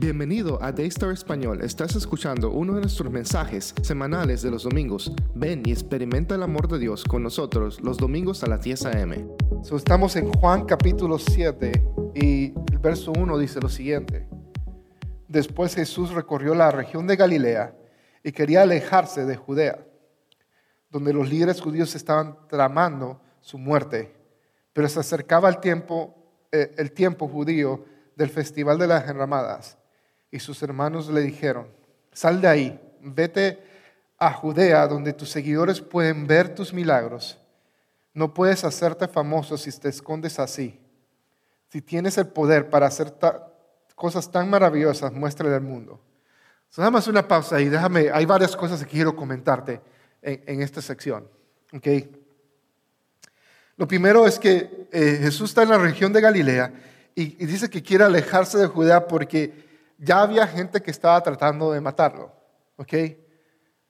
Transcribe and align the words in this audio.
Bienvenido 0.00 0.58
a 0.62 0.72
Daystar 0.72 1.12
Español. 1.12 1.60
Estás 1.60 1.94
escuchando 1.94 2.52
uno 2.52 2.72
de 2.72 2.80
nuestros 2.80 3.12
mensajes 3.12 3.74
semanales 3.82 4.40
de 4.40 4.50
los 4.50 4.62
domingos. 4.62 5.12
Ven 5.34 5.62
y 5.66 5.72
experimenta 5.72 6.36
el 6.36 6.42
amor 6.42 6.68
de 6.68 6.78
Dios 6.78 7.04
con 7.04 7.22
nosotros 7.22 7.78
los 7.82 7.98
domingos 7.98 8.42
a 8.42 8.46
las 8.46 8.62
10 8.62 8.86
a.m. 8.86 9.26
So, 9.62 9.76
estamos 9.76 10.16
en 10.16 10.32
Juan 10.32 10.64
capítulo 10.64 11.18
7 11.18 11.84
y 12.14 12.46
el 12.72 12.78
verso 12.78 13.12
1 13.12 13.36
dice 13.36 13.60
lo 13.60 13.68
siguiente. 13.68 14.26
Después 15.28 15.74
Jesús 15.74 16.12
recorrió 16.12 16.54
la 16.54 16.70
región 16.70 17.06
de 17.06 17.16
Galilea 17.16 17.76
y 18.24 18.32
quería 18.32 18.62
alejarse 18.62 19.26
de 19.26 19.36
Judea, 19.36 19.86
donde 20.88 21.12
los 21.12 21.28
líderes 21.28 21.60
judíos 21.60 21.94
estaban 21.94 22.38
tramando 22.48 23.20
su 23.42 23.58
muerte. 23.58 24.16
Pero 24.72 24.88
se 24.88 24.98
acercaba 24.98 25.50
el 25.50 25.60
tiempo, 25.60 26.14
eh, 26.52 26.74
el 26.78 26.92
tiempo 26.92 27.28
judío 27.28 27.84
del 28.16 28.30
festival 28.30 28.78
de 28.78 28.86
las 28.86 29.06
enramadas 29.06 29.76
y 30.30 30.38
sus 30.38 30.62
hermanos 30.62 31.08
le 31.08 31.20
dijeron, 31.20 31.66
sal 32.12 32.40
de 32.40 32.48
ahí, 32.48 32.80
vete 33.00 33.62
a 34.18 34.32
Judea 34.32 34.86
donde 34.86 35.12
tus 35.12 35.30
seguidores 35.30 35.80
pueden 35.80 36.26
ver 36.26 36.54
tus 36.54 36.72
milagros. 36.72 37.38
No 38.12 38.34
puedes 38.34 38.64
hacerte 38.64 39.08
famoso 39.08 39.56
si 39.56 39.72
te 39.72 39.88
escondes 39.88 40.38
así. 40.38 40.78
Si 41.70 41.80
tienes 41.80 42.18
el 42.18 42.26
poder 42.28 42.68
para 42.68 42.86
hacer 42.86 43.14
cosas 43.94 44.30
tan 44.30 44.50
maravillosas, 44.50 45.12
muéstrale 45.12 45.54
al 45.54 45.62
mundo. 45.62 46.00
So, 46.68 46.82
nada 46.82 46.90
más 46.90 47.08
una 47.08 47.26
pausa 47.26 47.56
ahí, 47.56 47.68
déjame, 47.68 48.10
hay 48.12 48.26
varias 48.26 48.56
cosas 48.56 48.84
que 48.84 48.90
quiero 48.90 49.16
comentarte 49.16 49.80
en, 50.22 50.62
esta 50.62 50.82
sección. 50.82 51.26
Okay. 51.72 52.10
Lo 53.76 53.88
primero 53.88 54.26
es 54.26 54.38
que 54.38 54.88
eh, 54.92 55.18
Jesús 55.22 55.50
está 55.50 55.62
en 55.62 55.70
la 55.70 55.78
región 55.78 56.12
de 56.12 56.20
Galilea 56.20 56.72
y, 57.14 57.42
y 57.42 57.46
dice 57.46 57.70
que 57.70 57.82
quiere 57.82 58.04
alejarse 58.04 58.58
de 58.58 58.66
Judea 58.66 59.06
porque 59.08 59.69
ya 60.00 60.22
había 60.22 60.46
gente 60.46 60.80
que 60.80 60.90
estaba 60.90 61.22
tratando 61.22 61.70
de 61.72 61.80
matarlo, 61.80 62.32
¿ok? 62.76 62.94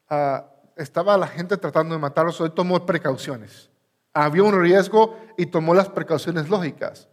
Ah, 0.08 0.44
estaba 0.76 1.16
la 1.16 1.28
gente 1.28 1.56
tratando 1.56 1.94
de 1.94 2.00
matarlo, 2.00 2.32
solo 2.32 2.52
tomó 2.52 2.84
precauciones. 2.84 3.70
Había 4.12 4.42
un 4.42 4.60
riesgo 4.60 5.16
y 5.38 5.46
tomó 5.46 5.72
las 5.72 5.88
precauciones 5.88 6.48
lógicas, 6.48 7.08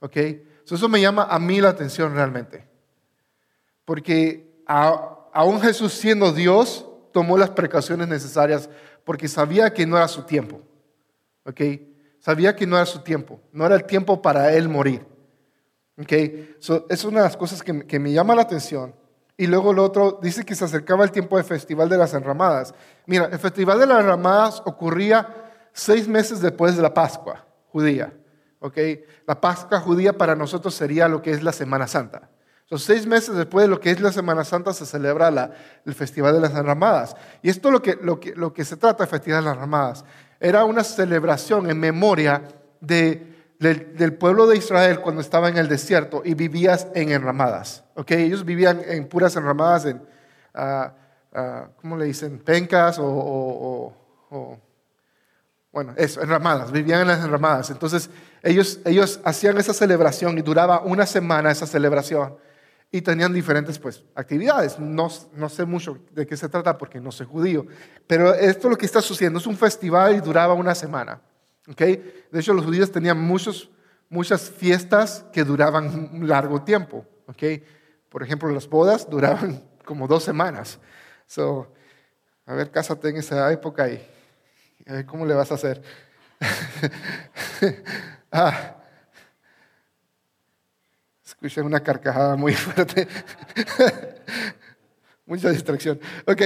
¿ok? 0.00 0.16
eso 0.64 0.88
me 0.88 1.00
llama 1.00 1.24
a 1.30 1.38
mí 1.38 1.60
la 1.60 1.68
atención 1.68 2.14
realmente, 2.14 2.66
porque 3.84 4.64
aún 4.66 5.60
Jesús 5.60 5.92
siendo 5.92 6.32
Dios, 6.32 6.86
tomó 7.12 7.38
las 7.38 7.50
precauciones 7.50 8.08
necesarias 8.08 8.68
porque 9.04 9.28
sabía 9.28 9.72
que 9.72 9.86
no 9.86 9.96
era 9.96 10.08
su 10.08 10.22
tiempo, 10.22 10.62
¿ok? 11.44 11.60
Sabía 12.18 12.56
que 12.56 12.66
no 12.66 12.76
era 12.76 12.86
su 12.86 13.00
tiempo, 13.00 13.40
no 13.52 13.66
era 13.66 13.76
el 13.76 13.84
tiempo 13.84 14.20
para 14.22 14.52
él 14.54 14.68
morir. 14.68 15.06
Okay. 16.00 16.56
es 16.88 17.04
una 17.04 17.20
de 17.20 17.24
las 17.24 17.36
cosas 17.36 17.62
que, 17.62 17.86
que, 17.86 17.98
me 17.98 18.12
llama 18.12 18.34
la 18.34 18.42
atención. 18.42 18.94
Y 19.36 19.46
luego 19.46 19.72
lo 19.72 19.84
otro 19.84 20.18
dice 20.22 20.44
que 20.44 20.54
se 20.54 20.64
acercaba 20.64 21.04
el 21.04 21.12
tiempo 21.12 21.36
del 21.36 21.44
Festival 21.44 21.88
de 21.88 21.96
las 21.96 22.14
Enramadas. 22.14 22.74
Mira, 23.06 23.26
el 23.26 23.38
Festival 23.38 23.78
de 23.78 23.86
las 23.86 24.00
Enramadas 24.00 24.62
ocurría 24.64 25.52
seis 25.72 26.08
meses 26.08 26.40
después 26.40 26.76
de 26.76 26.82
la 26.82 26.94
Pascua 26.94 27.44
judía. 27.68 28.12
Okay. 28.60 29.04
La 29.26 29.40
Pascua 29.40 29.80
judía 29.80 30.16
para 30.16 30.34
nosotros 30.34 30.74
sería 30.74 31.08
lo 31.08 31.22
que 31.22 31.32
es 31.32 31.42
la 31.42 31.52
Semana 31.52 31.86
Santa. 31.86 32.30
Son 32.66 32.78
seis 32.78 33.06
meses 33.06 33.36
después 33.36 33.64
de 33.64 33.68
lo 33.68 33.78
que 33.78 33.90
es 33.90 34.00
la 34.00 34.10
Semana 34.10 34.42
Santa 34.42 34.72
se 34.72 34.86
celebra 34.86 35.30
la, 35.30 35.52
el 35.84 35.94
Festival 35.94 36.32
de 36.32 36.40
las 36.40 36.54
Enramadas. 36.54 37.14
Y 37.42 37.50
esto 37.50 37.70
lo 37.70 37.82
que, 37.82 37.98
lo, 38.00 38.18
que, 38.18 38.34
lo 38.34 38.54
que 38.54 38.64
se 38.64 38.76
trata 38.76 39.04
del 39.04 39.10
Festival 39.10 39.40
de 39.40 39.50
las 39.50 39.54
Enramadas. 39.56 40.04
Era 40.40 40.64
una 40.64 40.82
celebración 40.82 41.68
en 41.68 41.78
memoria 41.78 42.42
de 42.80 43.33
del, 43.58 44.14
pueblo 44.14 44.46
de 44.46 44.56
Israel 44.56 45.00
cuando 45.00 45.20
estaba 45.20 45.48
en 45.48 45.56
el 45.56 45.68
desierto 45.68 46.22
y 46.24 46.34
vivías 46.34 46.88
en 46.94 47.10
enramadas. 47.10 47.84
¿okay? 47.94 48.24
Ellos 48.24 48.44
vivían 48.44 48.80
en 48.86 49.08
puras 49.08 49.36
enramadas, 49.36 49.86
en, 49.86 50.02
uh, 50.54 51.70
¿cómo 51.80 51.96
le 51.96 52.06
dicen? 52.06 52.38
Pencas 52.38 52.98
o, 53.00 53.92
bueno, 55.72 55.92
eso, 55.96 56.22
enramadas, 56.22 56.70
vivían 56.70 57.00
en 57.00 57.08
las 57.08 57.24
enramadas. 57.24 57.70
Entonces 57.70 58.10
ellos, 58.42 58.80
ellos 58.84 59.20
hacían 59.24 59.58
esa 59.58 59.74
celebración 59.74 60.38
y 60.38 60.42
duraba 60.42 60.80
una 60.80 61.06
semana 61.06 61.50
esa 61.50 61.66
celebración 61.66 62.36
y 62.92 63.02
tenían 63.02 63.32
diferentes 63.32 63.78
pues, 63.78 64.04
actividades. 64.14 64.78
No, 64.78 65.08
no 65.34 65.48
sé 65.48 65.64
mucho 65.64 65.98
de 66.12 66.26
qué 66.26 66.36
se 66.36 66.48
trata 66.48 66.78
porque 66.78 67.00
no 67.00 67.10
soy 67.10 67.26
judío, 67.26 67.66
pero 68.06 68.34
esto 68.34 68.68
es 68.68 68.70
lo 68.70 68.76
que 68.76 68.86
está 68.86 69.00
sucediendo. 69.00 69.40
Es 69.40 69.48
un 69.48 69.56
festival 69.56 70.14
y 70.14 70.20
duraba 70.20 70.54
una 70.54 70.76
semana. 70.76 71.20
Okay. 71.68 72.26
De 72.30 72.40
hecho, 72.40 72.52
los 72.52 72.64
judíos 72.64 72.92
tenían 72.92 73.20
muchos, 73.20 73.70
muchas 74.08 74.50
fiestas 74.50 75.24
que 75.32 75.44
duraban 75.44 76.10
un 76.12 76.28
largo 76.28 76.62
tiempo. 76.62 77.06
Okay. 77.26 77.64
Por 78.08 78.22
ejemplo, 78.22 78.48
las 78.50 78.68
bodas 78.68 79.08
duraban 79.10 79.62
como 79.84 80.06
dos 80.06 80.22
semanas. 80.22 80.78
So, 81.26 81.72
a 82.46 82.54
ver, 82.54 82.70
cásate 82.70 83.08
en 83.08 83.16
esa 83.16 83.50
época 83.50 83.88
y 83.88 84.06
a 84.86 84.92
ver 84.92 85.06
cómo 85.06 85.24
le 85.24 85.34
vas 85.34 85.50
a 85.50 85.54
hacer. 85.54 85.82
ah, 88.32 88.76
escuché 91.24 91.62
una 91.62 91.80
carcajada 91.80 92.36
muy 92.36 92.54
fuerte. 92.54 93.08
Mucha 95.24 95.48
distracción. 95.48 95.98
Ok, 96.26 96.42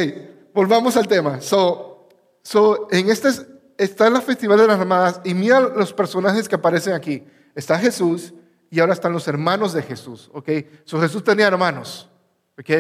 volvamos 0.55 0.97
al 0.97 1.09
tema. 1.09 1.41
So, 1.41 2.09
so 2.43 2.87
en 2.93 3.11
este 3.11 3.58
está 3.79 4.09
en 4.09 4.13
la 4.15 4.21
Festival 4.21 4.59
de 4.59 4.67
las 4.67 4.79
Armadas 4.79 5.21
y 5.25 5.33
mira 5.33 5.61
los 5.61 5.93
personajes 5.93 6.49
que 6.49 6.57
aparecen 6.57 6.93
aquí. 6.93 7.25
Está 7.55 7.79
Jesús 7.79 8.35
y 8.71 8.81
ahora 8.81 8.93
están 8.93 9.13
los 9.13 9.27
hermanos 9.29 9.73
de 9.73 9.83
Jesús, 9.83 10.31
¿ok? 10.35 10.51
So, 10.85 11.01
Jesús 11.01 11.25
tenía 11.25 11.47
hermanos, 11.47 12.11
¿ok? 12.59 12.71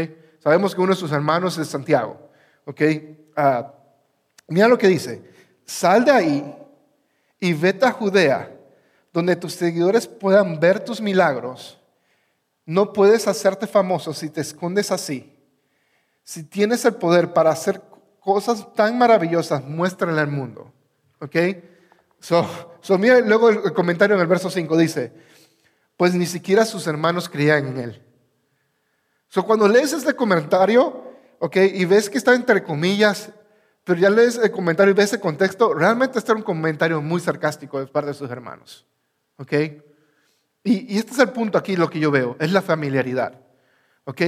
Sabemos 0.41 0.75
que 0.75 0.81
uno 0.81 0.93
de 0.93 1.01
sus 1.01 1.13
hermanos 1.13 1.57
es 1.57 1.69
Santiago, 1.69 2.31
¿ok? 2.67 2.83
Ah, 3.37 3.73
mira 4.49 4.69
lo 4.69 4.77
que 4.77 4.89
dice, 4.89 5.23
sal 5.65 6.05
de 6.05 6.11
ahí 6.11 6.57
y 7.41 7.53
vete 7.55 7.87
a 7.87 7.93
Judea, 7.93 8.55
donde 9.13 9.37
tus 9.37 9.55
seguidores 9.55 10.07
puedan 10.07 10.61
ver 10.61 10.85
tus 10.85 11.01
milagros. 11.01 11.81
No 12.67 12.93
puedes 12.93 13.27
hacerte 13.27 13.67
famoso 13.67 14.13
si 14.13 14.29
te 14.29 14.43
escondes 14.43 14.91
así. 14.91 15.35
Si 16.23 16.43
tienes 16.43 16.85
el 16.85 16.97
poder 16.97 17.33
para 17.33 17.51
hacer 17.51 17.81
cosas 18.21 18.75
tan 18.75 18.99
maravillosas, 18.99 19.65
muéstrale 19.65 20.21
al 20.21 20.29
mundo. 20.29 20.75
¿Ok? 21.21 21.37
So, 22.21 22.79
so 22.81 22.99
mira, 22.99 23.21
luego 23.21 23.51
el 23.51 23.73
comentario 23.73 24.17
en 24.17 24.23
el 24.23 24.27
verso 24.27 24.51
5 24.51 24.77
dice, 24.77 25.13
pues 25.97 26.15
ni 26.15 26.27
siquiera 26.27 26.65
sus 26.65 26.87
hermanos 26.87 27.29
creían 27.29 27.67
en 27.69 27.79
él. 27.79 28.03
So, 29.29 29.45
cuando 29.45 29.69
lees 29.69 29.93
este 29.93 30.15
comentario, 30.15 31.03
¿ok? 31.39 31.57
Y 31.75 31.85
ves 31.85 32.09
que 32.09 32.19
está 32.19 32.35
entre 32.35 32.63
comillas, 32.63 33.31
pero 33.85 34.01
ya 34.01 34.11
lees 34.11 34.39
el 34.39 34.51
comentario 34.51 34.93
y 34.93 34.95
ves 34.95 35.13
el 35.13 35.21
contexto, 35.21 35.75
realmente 35.75 36.19
está 36.19 36.35
un 36.35 36.43
comentario 36.43 37.01
muy 37.01 37.21
sarcástico 37.21 37.79
de 37.79 37.87
parte 37.87 38.09
de 38.09 38.15
sus 38.15 38.31
hermanos. 38.31 38.87
¿Ok? 39.37 39.53
Y, 40.65 40.95
y 40.95 40.99
este 40.99 41.13
es 41.13 41.19
el 41.19 41.31
punto 41.31 41.59
aquí, 41.59 41.77
lo 41.77 41.89
que 41.89 42.01
yo 42.01 42.11
veo, 42.11 42.37
es 42.41 42.53
la 42.53 42.63
familiaridad. 42.63 43.41
¿Ok? 44.05 44.23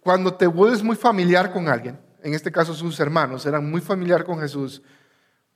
Cuando 0.00 0.34
te 0.34 0.46
vuelves 0.46 0.82
muy 0.82 0.96
familiar 0.96 1.52
con 1.52 1.68
alguien, 1.68 1.98
en 2.22 2.34
este 2.34 2.50
caso 2.50 2.74
sus 2.74 2.98
hermanos 3.00 3.46
eran 3.46 3.70
muy 3.70 3.80
familiar 3.80 4.24
con 4.24 4.40
Jesús, 4.40 4.82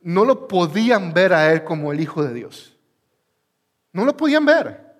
no 0.02 0.24
lo 0.24 0.48
podían 0.48 1.12
ver 1.12 1.32
a 1.32 1.52
él 1.52 1.64
como 1.64 1.92
el 1.92 2.00
Hijo 2.00 2.22
de 2.22 2.34
Dios. 2.34 2.76
No 3.92 4.04
lo 4.04 4.16
podían 4.16 4.44
ver. 4.44 4.92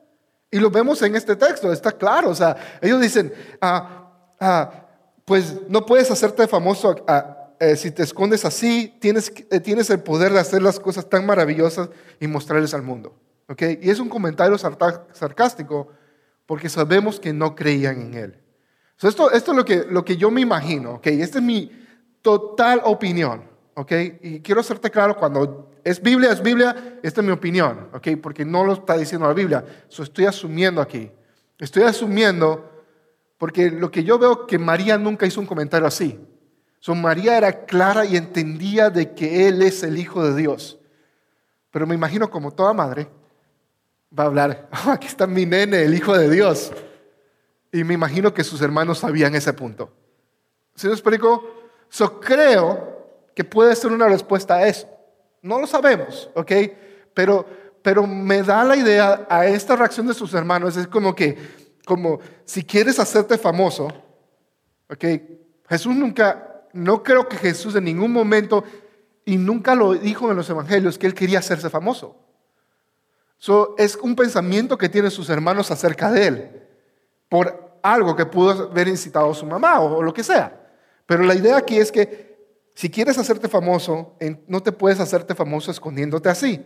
Y 0.50 0.58
lo 0.58 0.70
vemos 0.70 1.00
en 1.02 1.16
este 1.16 1.34
texto, 1.34 1.72
está 1.72 1.92
claro. 1.92 2.30
O 2.30 2.34
sea, 2.34 2.56
ellos 2.80 3.00
dicen, 3.00 3.32
ah, 3.60 4.10
ah, 4.38 4.70
pues 5.24 5.56
no 5.68 5.86
puedes 5.86 6.10
hacerte 6.10 6.46
famoso 6.46 7.04
eh, 7.58 7.76
si 7.76 7.90
te 7.90 8.02
escondes 8.02 8.44
así, 8.44 8.94
tienes, 9.00 9.32
eh, 9.50 9.60
tienes 9.60 9.88
el 9.90 10.00
poder 10.00 10.32
de 10.32 10.40
hacer 10.40 10.62
las 10.62 10.80
cosas 10.80 11.08
tan 11.08 11.24
maravillosas 11.24 11.90
y 12.18 12.26
mostrarles 12.26 12.74
al 12.74 12.82
mundo. 12.82 13.16
¿Okay? 13.48 13.78
Y 13.80 13.90
es 13.90 13.98
un 13.98 14.08
comentario 14.08 14.58
sarcástico 14.58 15.88
porque 16.44 16.68
sabemos 16.68 17.20
que 17.20 17.32
no 17.32 17.54
creían 17.54 18.00
en 18.00 18.14
él. 18.14 18.42
esto, 19.00 19.30
esto 19.30 19.52
es 19.52 19.56
lo 19.56 19.64
que, 19.64 19.84
lo 19.88 20.04
que 20.04 20.16
yo 20.16 20.30
me 20.30 20.40
imagino. 20.40 20.94
¿okay? 20.94 21.22
Esta 21.22 21.38
es 21.38 21.44
mi 21.44 21.70
total 22.20 22.80
opinión. 22.84 23.51
¿Ok? 23.74 23.92
Y 24.22 24.40
quiero 24.40 24.60
hacerte 24.60 24.90
claro, 24.90 25.16
cuando 25.16 25.70
es 25.84 26.00
Biblia, 26.00 26.32
es 26.32 26.42
Biblia, 26.42 26.98
esta 27.02 27.20
es 27.20 27.26
mi 27.26 27.32
opinión, 27.32 27.88
¿ok? 27.92 28.08
Porque 28.22 28.44
no 28.44 28.64
lo 28.64 28.74
está 28.74 28.96
diciendo 28.96 29.26
la 29.26 29.34
Biblia, 29.34 29.64
eso 29.88 30.02
estoy 30.02 30.26
asumiendo 30.26 30.80
aquí. 30.80 31.10
Estoy 31.58 31.84
asumiendo 31.84 32.70
porque 33.38 33.70
lo 33.70 33.90
que 33.90 34.04
yo 34.04 34.18
veo 34.18 34.46
que 34.46 34.58
María 34.58 34.98
nunca 34.98 35.26
hizo 35.26 35.40
un 35.40 35.46
comentario 35.46 35.86
así. 35.86 36.18
So, 36.78 36.94
María 36.94 37.36
era 37.36 37.64
clara 37.64 38.04
y 38.04 38.16
entendía 38.16 38.90
de 38.90 39.14
que 39.14 39.46
Él 39.46 39.62
es 39.62 39.82
el 39.84 39.98
Hijo 39.98 40.24
de 40.24 40.34
Dios. 40.34 40.78
Pero 41.70 41.86
me 41.86 41.94
imagino 41.94 42.30
como 42.30 42.50
toda 42.50 42.72
madre 42.72 43.08
va 44.16 44.24
a 44.24 44.26
hablar, 44.26 44.68
oh, 44.86 44.90
aquí 44.90 45.06
está 45.06 45.26
mi 45.26 45.46
nene, 45.46 45.82
el 45.82 45.94
Hijo 45.94 46.16
de 46.16 46.28
Dios. 46.28 46.72
Y 47.70 47.84
me 47.84 47.94
imagino 47.94 48.34
que 48.34 48.44
sus 48.44 48.60
hermanos 48.60 48.98
sabían 48.98 49.34
ese 49.34 49.52
punto. 49.52 49.92
¿Sí 50.74 50.86
me 50.88 50.92
explico? 50.92 51.44
So, 51.88 52.20
creo 52.20 52.91
que 53.34 53.44
puede 53.44 53.74
ser 53.76 53.92
una 53.92 54.08
respuesta 54.08 54.56
a 54.56 54.66
eso. 54.66 54.88
No 55.40 55.58
lo 55.60 55.66
sabemos, 55.66 56.30
¿ok? 56.34 56.52
Pero, 57.14 57.46
pero 57.82 58.06
me 58.06 58.42
da 58.42 58.64
la 58.64 58.76
idea 58.76 59.26
a 59.28 59.46
esta 59.46 59.76
reacción 59.76 60.06
de 60.06 60.14
sus 60.14 60.34
hermanos, 60.34 60.76
es 60.76 60.86
como 60.86 61.14
que 61.14 61.62
como 61.84 62.20
si 62.44 62.64
quieres 62.64 62.98
hacerte 62.98 63.38
famoso, 63.38 63.88
¿ok? 64.88 65.04
Jesús 65.68 65.94
nunca, 65.96 66.64
no 66.72 67.02
creo 67.02 67.28
que 67.28 67.36
Jesús 67.36 67.74
en 67.74 67.84
ningún 67.84 68.12
momento, 68.12 68.64
y 69.24 69.36
nunca 69.36 69.74
lo 69.74 69.94
dijo 69.94 70.30
en 70.30 70.36
los 70.36 70.48
evangelios, 70.50 70.98
que 70.98 71.06
él 71.06 71.14
quería 71.14 71.38
hacerse 71.40 71.70
famoso. 71.70 72.16
So, 73.38 73.74
es 73.78 73.96
un 73.96 74.14
pensamiento 74.14 74.78
que 74.78 74.88
tienen 74.88 75.10
sus 75.10 75.28
hermanos 75.28 75.70
acerca 75.70 76.10
de 76.12 76.26
él, 76.26 76.62
por 77.28 77.78
algo 77.82 78.14
que 78.14 78.26
pudo 78.26 78.70
haber 78.70 78.88
incitado 78.88 79.30
a 79.30 79.34
su 79.34 79.46
mamá 79.46 79.80
o, 79.80 80.02
lo 80.02 80.14
que 80.14 80.22
sea. 80.22 80.60
Pero 81.06 81.24
la 81.24 81.34
idea 81.34 81.56
aquí 81.56 81.78
es 81.78 81.90
que 81.90 82.31
si 82.74 82.90
quieres 82.90 83.18
hacerte 83.18 83.48
famoso, 83.48 84.16
no 84.46 84.62
te 84.62 84.72
puedes 84.72 84.98
hacerte 85.00 85.34
famoso 85.34 85.70
escondiéndote 85.70 86.28
así. 86.28 86.64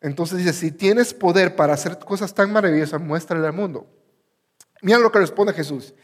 Entonces 0.00 0.38
dice, 0.38 0.52
si 0.52 0.70
tienes 0.70 1.12
poder 1.12 1.56
para 1.56 1.74
hacer 1.74 1.98
cosas 1.98 2.32
tan 2.32 2.52
maravillosas, 2.52 3.00
muéstrale 3.00 3.46
al 3.46 3.52
mundo. 3.52 3.86
Mira 4.80 4.98
lo 4.98 5.10
que 5.10 5.18
responde 5.18 5.52
Jesús. 5.52 5.94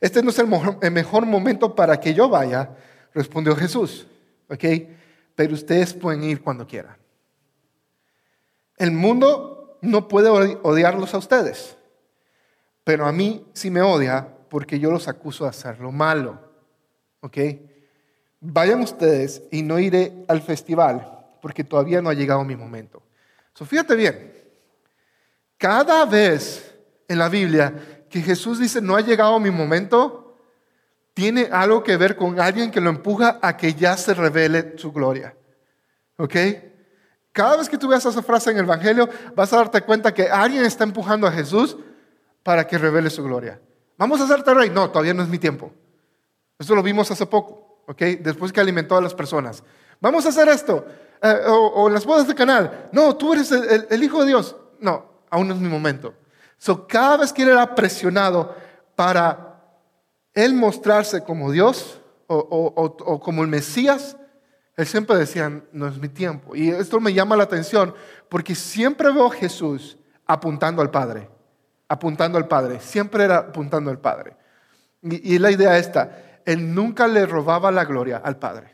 Este 0.00 0.22
no 0.22 0.30
es 0.30 0.38
el 0.38 0.46
mejor, 0.46 1.26
momento 1.26 1.74
para 1.74 2.00
que 2.00 2.14
yo 2.14 2.28
vaya, 2.28 2.76
respondió 3.12 3.54
Jesús. 3.54 4.06
¿Ok? 4.48 4.64
Pero 5.34 5.54
ustedes 5.54 5.92
pueden 5.92 6.24
ir 6.24 6.42
cuando 6.42 6.66
quieran. 6.66 6.96
El 8.76 8.92
mundo 8.92 9.78
no 9.82 10.08
puede 10.08 10.30
odiarlos 10.30 11.12
a 11.12 11.18
ustedes, 11.18 11.76
pero 12.82 13.06
a 13.06 13.12
mí 13.12 13.46
sí 13.52 13.70
me 13.70 13.82
odia 13.82 14.36
porque 14.48 14.78
yo 14.78 14.90
los 14.90 15.06
acuso 15.06 15.44
de 15.44 15.50
hacer 15.50 15.80
lo 15.80 15.92
malo. 15.92 16.40
¿Ok? 17.20 17.36
Vayan 18.40 18.80
ustedes 18.80 19.42
y 19.50 19.62
no 19.62 19.78
iré 19.78 20.24
al 20.28 20.40
festival 20.40 21.18
porque 21.42 21.64
todavía 21.64 22.00
no 22.00 22.08
ha 22.08 22.14
llegado 22.14 22.44
mi 22.44 22.56
momento. 22.56 23.02
So, 23.54 23.66
fíjate 23.66 23.94
bien, 23.94 24.32
cada 25.58 26.04
vez 26.06 26.74
en 27.08 27.18
la 27.18 27.28
Biblia 27.28 27.74
que 28.08 28.22
Jesús 28.22 28.58
dice 28.58 28.80
no 28.80 28.96
ha 28.96 29.00
llegado 29.00 29.38
mi 29.38 29.50
momento, 29.50 30.36
tiene 31.12 31.48
algo 31.52 31.82
que 31.82 31.96
ver 31.96 32.16
con 32.16 32.40
alguien 32.40 32.70
que 32.70 32.80
lo 32.80 32.90
empuja 32.90 33.38
a 33.42 33.56
que 33.56 33.74
ya 33.74 33.96
se 33.96 34.14
revele 34.14 34.78
su 34.78 34.92
gloria. 34.92 35.34
¿Ok? 36.16 36.34
Cada 37.32 37.56
vez 37.56 37.68
que 37.68 37.78
tú 37.78 37.88
veas 37.88 38.04
esa 38.04 38.22
frase 38.22 38.50
en 38.50 38.58
el 38.58 38.64
Evangelio, 38.64 39.08
vas 39.34 39.52
a 39.52 39.58
darte 39.58 39.82
cuenta 39.82 40.12
que 40.12 40.28
alguien 40.28 40.64
está 40.64 40.84
empujando 40.84 41.26
a 41.26 41.32
Jesús 41.32 41.76
para 42.42 42.66
que 42.66 42.78
revele 42.78 43.10
su 43.10 43.22
gloria. 43.22 43.60
Vamos 43.96 44.20
a 44.20 44.24
hacerte 44.24 44.52
rey. 44.54 44.70
No, 44.70 44.90
todavía 44.90 45.14
no 45.14 45.22
es 45.22 45.28
mi 45.28 45.38
tiempo. 45.38 45.72
Eso 46.58 46.74
lo 46.74 46.82
vimos 46.82 47.10
hace 47.10 47.26
poco, 47.26 47.69
¿ok? 47.90 48.02
Después 48.20 48.52
que 48.52 48.60
alimentó 48.60 48.96
a 48.96 49.00
las 49.00 49.14
personas. 49.14 49.64
Vamos 50.00 50.24
a 50.24 50.28
hacer 50.28 50.48
esto. 50.48 50.86
Eh, 51.20 51.42
o, 51.48 51.90
las 51.90 52.06
bodas 52.06 52.28
de 52.28 52.34
canal. 52.36 52.88
No, 52.92 53.16
tú 53.16 53.32
eres 53.32 53.50
el, 53.50 54.02
Hijo 54.02 54.20
de 54.20 54.28
Dios. 54.28 54.56
No, 54.78 55.04
aún 55.28 55.48
no 55.48 55.54
es 55.54 55.60
mi 55.60 55.68
momento. 55.68 56.14
So, 56.56 56.86
cada 56.86 57.16
vez 57.16 57.32
que 57.32 57.42
él 57.42 57.48
era 57.48 57.74
presionado 57.74 58.54
para 58.94 59.60
él 60.34 60.54
mostrarse 60.54 61.24
como 61.24 61.50
Dios 61.50 62.00
o, 62.28 62.36
o 62.36 63.20
como 63.20 63.42
el 63.42 63.48
Mesías, 63.48 64.16
él 64.76 64.86
siempre 64.86 65.16
decía, 65.16 65.50
no 65.72 65.88
es 65.88 65.98
mi 65.98 66.08
tiempo. 66.08 66.54
Y 66.54 66.70
esto 66.70 67.00
me 67.00 67.12
llama 67.12 67.36
la 67.36 67.42
atención 67.42 67.92
porque 68.28 68.54
siempre 68.54 69.10
veo 69.10 69.26
a 69.26 69.32
Jesús 69.32 69.98
apuntando 70.26 70.80
al 70.80 70.92
Padre, 70.92 71.28
apuntando 71.88 72.38
al 72.38 72.46
Padre, 72.46 72.78
siempre 72.80 73.24
era 73.24 73.38
apuntando 73.38 73.90
al 73.90 73.98
Padre. 73.98 74.36
Y, 75.02 75.34
y 75.34 75.38
la 75.38 75.50
idea 75.50 75.76
esta, 75.76 76.29
él 76.44 76.74
nunca 76.74 77.06
le 77.06 77.26
robaba 77.26 77.70
la 77.70 77.84
gloria 77.84 78.18
al 78.18 78.38
Padre. 78.38 78.72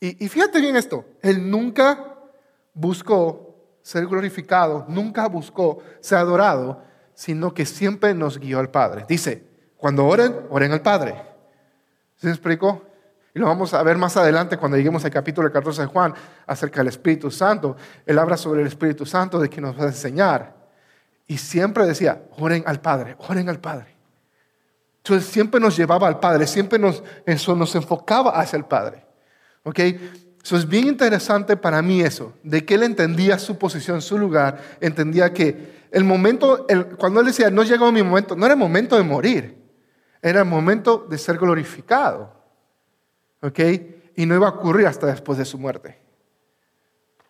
Y, 0.00 0.28
fíjate 0.28 0.60
bien 0.60 0.76
esto, 0.76 1.04
él 1.22 1.50
nunca 1.50 2.14
buscó 2.72 3.78
ser 3.82 4.06
glorificado, 4.06 4.86
nunca 4.88 5.26
buscó 5.26 5.78
ser 6.00 6.18
adorado, 6.18 6.84
sino 7.14 7.52
que 7.52 7.66
siempre 7.66 8.14
nos 8.14 8.38
guió 8.38 8.60
al 8.60 8.70
Padre. 8.70 9.04
Dice, 9.08 9.44
cuando 9.76 10.06
oren, 10.06 10.36
oren 10.50 10.70
al 10.70 10.82
Padre. 10.82 11.20
¿Se 12.16 12.28
explicó? 12.28 12.82
Y 13.34 13.40
lo 13.40 13.46
vamos 13.46 13.74
a 13.74 13.82
ver 13.82 13.96
más 13.98 14.16
adelante 14.16 14.56
cuando 14.56 14.76
lleguemos 14.76 15.04
al 15.04 15.10
capítulo 15.10 15.50
14 15.50 15.82
de 15.82 15.88
Juan 15.88 16.14
acerca 16.46 16.80
del 16.80 16.88
Espíritu 16.88 17.30
Santo. 17.30 17.76
Él 18.06 18.18
habla 18.18 18.36
sobre 18.36 18.60
el 18.60 18.68
Espíritu 18.68 19.04
Santo 19.04 19.40
de 19.40 19.50
que 19.50 19.60
nos 19.60 19.76
va 19.76 19.84
a 19.84 19.88
enseñar. 19.88 20.54
Y 21.26 21.38
siempre 21.38 21.86
decía, 21.86 22.22
oren 22.38 22.62
al 22.66 22.80
Padre, 22.80 23.16
oren 23.28 23.48
al 23.48 23.58
Padre. 23.58 23.97
Entonces 24.98 25.30
siempre 25.30 25.60
nos 25.60 25.76
llevaba 25.76 26.06
al 26.08 26.20
Padre, 26.20 26.46
siempre 26.46 26.78
nos, 26.78 27.02
eso 27.24 27.54
nos 27.56 27.74
enfocaba 27.74 28.30
hacia 28.38 28.56
el 28.56 28.64
Padre. 28.64 29.04
¿Ok? 29.62 29.78
Eso 30.42 30.56
es 30.56 30.68
bien 30.68 30.86
interesante 30.86 31.56
para 31.56 31.82
mí 31.82 32.00
eso, 32.00 32.32
de 32.42 32.64
que 32.64 32.74
él 32.74 32.82
entendía 32.82 33.38
su 33.38 33.58
posición, 33.58 34.00
su 34.00 34.18
lugar, 34.18 34.58
entendía 34.80 35.32
que 35.32 35.86
el 35.90 36.04
momento, 36.04 36.66
cuando 36.98 37.20
él 37.20 37.26
decía, 37.26 37.50
no 37.50 37.62
llegó 37.62 37.90
mi 37.92 38.02
momento, 38.02 38.36
no 38.36 38.46
era 38.46 38.54
el 38.54 38.58
momento 38.58 38.96
de 38.96 39.02
morir, 39.02 39.58
era 40.22 40.40
el 40.40 40.46
momento 40.46 41.06
de 41.08 41.18
ser 41.18 41.38
glorificado. 41.38 42.38
¿ok? 43.42 43.58
Y 44.16 44.26
no 44.26 44.34
iba 44.34 44.48
a 44.48 44.50
ocurrir 44.50 44.86
hasta 44.86 45.06
después 45.06 45.38
de 45.38 45.44
su 45.44 45.58
muerte. 45.58 45.98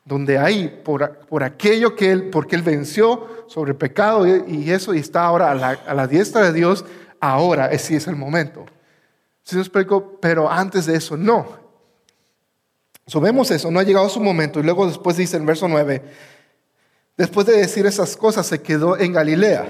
Donde 0.05 0.39
ahí, 0.39 0.81
por, 0.85 1.19
por 1.27 1.43
aquello 1.43 1.95
que 1.95 2.11
él, 2.11 2.31
porque 2.31 2.57
él 2.57 2.63
venció 2.63 3.27
sobre 3.47 3.73
el 3.73 3.77
pecado 3.77 4.27
y, 4.27 4.71
eso, 4.71 4.95
y 4.95 4.99
está 4.99 5.25
ahora 5.25 5.51
a 5.51 5.55
la, 5.55 5.69
a 5.71 5.95
la 5.95 6.07
diestra 6.07 6.43
de 6.43 6.53
Dios, 6.53 6.85
ahora 7.21 7.67
es, 7.67 7.83
sí 7.83 7.97
es 7.97 8.07
el 8.07 8.17
momento. 8.17 8.67
¿Sí 9.43 9.57
os 9.57 9.67
explico? 9.67 10.19
Pero 10.21 10.51
antes 10.51 10.87
de 10.87 10.97
eso, 10.97 11.17
no. 11.17 11.47
So, 13.07 13.25
eso, 13.27 13.71
no 13.71 13.81
ha 13.81 13.83
llegado 13.83 14.09
su 14.11 14.21
momento. 14.21 14.61
Y 14.61 14.63
luego 14.63 14.87
después 14.87 15.17
dice 15.17 15.39
en 15.39 15.47
verso 15.47 15.67
9, 15.67 16.03
después 17.17 17.47
de 17.47 17.57
decir 17.57 17.87
esas 17.87 18.17
cosas, 18.17 18.47
se 18.47 18.61
quedó 18.61 18.99
en 18.99 19.15
Galilea. 19.15 19.67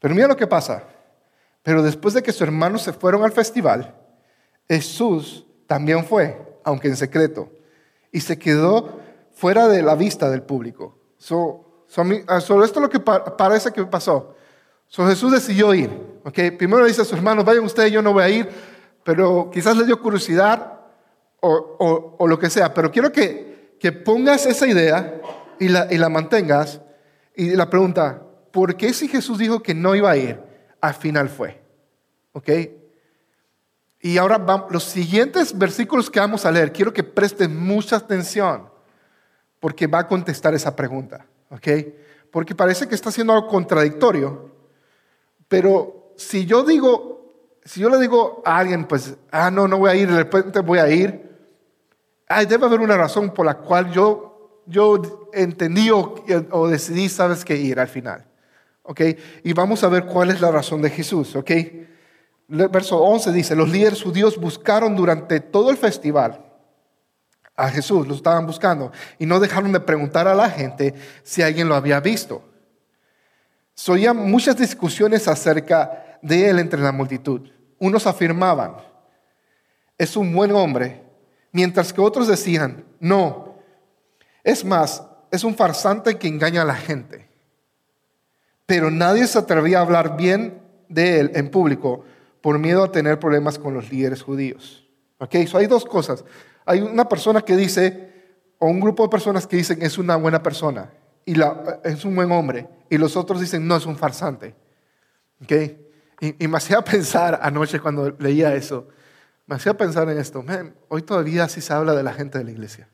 Pero 0.00 0.14
mira 0.14 0.26
lo 0.26 0.36
que 0.36 0.48
pasa. 0.48 0.82
Pero 1.62 1.82
después 1.82 2.12
de 2.12 2.22
que 2.22 2.32
sus 2.32 2.42
hermanos 2.42 2.82
se 2.82 2.92
fueron 2.92 3.22
al 3.22 3.32
festival, 3.32 3.94
Jesús 4.68 5.46
también 5.66 6.04
fue, 6.04 6.58
aunque 6.64 6.88
en 6.88 6.96
secreto, 6.96 7.50
y 8.10 8.20
se 8.20 8.38
quedó 8.38 9.00
fuera 9.32 9.68
de 9.68 9.82
la 9.82 9.94
vista 9.94 10.28
del 10.30 10.42
público. 10.42 10.98
So, 11.16 11.86
ah, 11.96 12.38
esto 12.38 12.64
es 12.64 12.76
lo 12.76 12.90
que 12.90 13.00
parece 13.00 13.72
que 13.72 13.84
pasó. 13.84 14.34
So, 14.88 15.06
Jesús 15.06 15.32
decidió 15.32 15.74
ir. 15.74 15.90
Okay? 16.24 16.50
Primero 16.50 16.86
dice 16.86 17.02
a 17.02 17.04
sus 17.04 17.14
hermanos, 17.14 17.44
vayan 17.44 17.64
ustedes, 17.64 17.92
yo 17.92 18.02
no 18.02 18.12
voy 18.12 18.22
a 18.22 18.28
ir, 18.28 18.48
pero 19.02 19.50
quizás 19.52 19.76
le 19.76 19.84
dio 19.84 20.00
curiosidad 20.00 20.80
o, 21.40 22.16
o, 22.18 22.26
lo 22.26 22.38
que 22.38 22.48
sea. 22.48 22.72
Pero 22.72 22.90
quiero 22.90 23.12
que, 23.12 23.76
que 23.78 23.92
pongas 23.92 24.46
esa 24.46 24.66
idea 24.66 25.20
y 25.58 25.68
la, 25.68 25.88
y 25.90 25.98
la 25.98 26.08
mantengas. 26.08 26.80
Y 27.36 27.50
la 27.50 27.68
pregunta, 27.68 28.22
¿por 28.50 28.76
qué 28.76 28.92
si 28.94 29.08
Jesús 29.08 29.38
dijo 29.38 29.62
que 29.62 29.74
no 29.74 29.94
iba 29.94 30.10
a 30.10 30.16
ir, 30.16 30.40
al 30.80 30.94
final 30.94 31.28
fue? 31.28 31.60
¿Ok? 32.32 32.50
Y 34.04 34.18
ahora 34.18 34.36
vamos, 34.36 34.70
los 34.70 34.84
siguientes 34.84 35.56
versículos 35.56 36.10
que 36.10 36.20
vamos 36.20 36.44
a 36.44 36.52
leer, 36.52 36.72
quiero 36.72 36.92
que 36.92 37.02
presten 37.02 37.58
mucha 37.58 37.96
atención, 37.96 38.68
porque 39.60 39.86
va 39.86 40.00
a 40.00 40.06
contestar 40.06 40.52
esa 40.52 40.76
pregunta, 40.76 41.24
¿ok? 41.48 41.68
Porque 42.30 42.54
parece 42.54 42.86
que 42.86 42.94
está 42.94 43.08
haciendo 43.08 43.32
algo 43.32 43.48
contradictorio, 43.48 44.53
pero 45.48 46.14
si 46.16 46.46
yo 46.46 46.64
digo, 46.64 47.14
si 47.64 47.80
yo 47.80 47.88
le 47.88 47.98
digo 47.98 48.42
a 48.44 48.58
alguien, 48.58 48.86
pues, 48.86 49.16
ah, 49.30 49.50
no, 49.50 49.68
no 49.68 49.78
voy 49.78 49.90
a 49.90 49.94
ir, 49.94 50.10
de 50.10 50.16
repente 50.16 50.60
voy 50.60 50.78
a 50.78 50.88
ir, 50.88 51.24
ay, 52.28 52.46
debe 52.46 52.66
haber 52.66 52.80
una 52.80 52.96
razón 52.96 53.32
por 53.32 53.46
la 53.46 53.54
cual 53.58 53.90
yo, 53.90 54.62
yo 54.66 55.30
entendí 55.32 55.90
o, 55.90 56.68
decidí, 56.68 57.08
sabes 57.08 57.44
qué, 57.44 57.56
ir 57.56 57.78
al 57.80 57.88
final, 57.88 58.24
¿ok? 58.82 59.00
Y 59.42 59.52
vamos 59.52 59.84
a 59.84 59.88
ver 59.88 60.06
cuál 60.06 60.30
es 60.30 60.40
la 60.40 60.50
razón 60.50 60.82
de 60.82 60.90
Jesús, 60.90 61.36
¿ok? 61.36 61.50
verso 62.46 62.98
11 62.98 63.32
dice, 63.32 63.56
los 63.56 63.70
líderes 63.70 64.02
judíos 64.02 64.38
buscaron 64.38 64.94
durante 64.94 65.40
todo 65.40 65.70
el 65.70 65.78
festival 65.78 66.44
a 67.56 67.70
Jesús, 67.70 68.06
lo 68.06 68.14
estaban 68.14 68.46
buscando, 68.46 68.92
y 69.18 69.26
no 69.26 69.40
dejaron 69.40 69.72
de 69.72 69.80
preguntar 69.80 70.28
a 70.28 70.34
la 70.34 70.50
gente 70.50 70.94
si 71.22 71.42
alguien 71.42 71.68
lo 71.68 71.74
había 71.74 72.00
visto. 72.00 72.42
Soía 73.74 74.12
muchas 74.12 74.56
discusiones 74.56 75.26
acerca 75.28 76.18
de 76.22 76.48
él 76.48 76.58
entre 76.58 76.80
la 76.80 76.92
multitud. 76.92 77.50
Unos 77.78 78.06
afirmaban, 78.06 78.76
es 79.98 80.16
un 80.16 80.32
buen 80.32 80.52
hombre, 80.52 81.02
mientras 81.52 81.92
que 81.92 82.00
otros 82.00 82.28
decían, 82.28 82.84
no, 83.00 83.56
es 84.42 84.64
más, 84.64 85.02
es 85.30 85.44
un 85.44 85.54
farsante 85.54 86.18
que 86.18 86.28
engaña 86.28 86.62
a 86.62 86.66
la 86.66 86.76
gente. 86.76 87.28
Pero 88.66 88.90
nadie 88.90 89.26
se 89.26 89.38
atrevía 89.38 89.78
a 89.78 89.82
hablar 89.82 90.16
bien 90.16 90.62
de 90.88 91.20
él 91.20 91.30
en 91.34 91.50
público 91.50 92.04
por 92.40 92.58
miedo 92.58 92.84
a 92.84 92.92
tener 92.92 93.18
problemas 93.18 93.58
con 93.58 93.74
los 93.74 93.90
líderes 93.90 94.22
judíos. 94.22 94.86
¿Ok? 95.18 95.36
So 95.46 95.58
hay 95.58 95.66
dos 95.66 95.84
cosas. 95.84 96.24
Hay 96.64 96.80
una 96.80 97.08
persona 97.08 97.42
que 97.42 97.56
dice, 97.56 98.12
o 98.58 98.66
un 98.66 98.80
grupo 98.80 99.02
de 99.02 99.08
personas 99.08 99.46
que 99.46 99.56
dicen 99.56 99.82
es 99.82 99.98
una 99.98 100.16
buena 100.16 100.42
persona, 100.42 100.90
y 101.26 101.34
es 101.84 102.04
un 102.04 102.14
buen 102.14 102.30
hombre, 102.32 102.68
y 102.90 102.98
los 102.98 103.16
otros 103.16 103.40
dicen 103.40 103.66
no, 103.66 103.76
es 103.76 103.86
un 103.86 103.96
farsante. 103.96 104.54
¿Ok? 105.42 105.52
Y, 106.20 106.48
me 106.48 106.56
hacía 106.56 106.82
pensar 106.82 107.38
anoche 107.42 107.80
cuando 107.80 108.10
leía 108.18 108.54
eso, 108.54 108.88
me 109.46 109.56
hacía 109.56 109.76
pensar 109.76 110.08
en 110.08 110.18
esto, 110.18 110.44
hoy 110.88 111.02
todavía 111.02 111.48
sí 111.48 111.60
se 111.60 111.72
habla 111.72 111.94
de 111.94 112.02
la 112.02 112.14
gente 112.14 112.38
de 112.38 112.44
la 112.44 112.50
iglesia. 112.50 112.88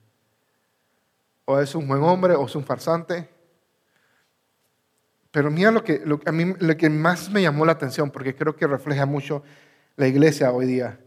O 1.44 1.58
es 1.60 1.74
un 1.74 1.86
buen 1.86 2.02
hombre 2.02 2.34
o 2.34 2.46
es 2.46 2.54
un 2.56 2.64
farsante. 2.64 3.28
Pero 5.30 5.50
mira 5.50 5.70
lo 5.70 5.84
que, 5.84 6.02
a 6.26 6.32
mí 6.32 6.54
lo 6.58 6.76
que 6.76 6.90
más 6.90 7.30
me 7.30 7.42
llamó 7.42 7.64
la 7.64 7.72
atención, 7.72 8.10
porque 8.10 8.34
creo 8.34 8.56
que 8.56 8.66
refleja 8.66 9.06
mucho 9.06 9.42
la 9.96 10.08
iglesia 10.08 10.50
hoy 10.50 10.66
día. 10.66 10.98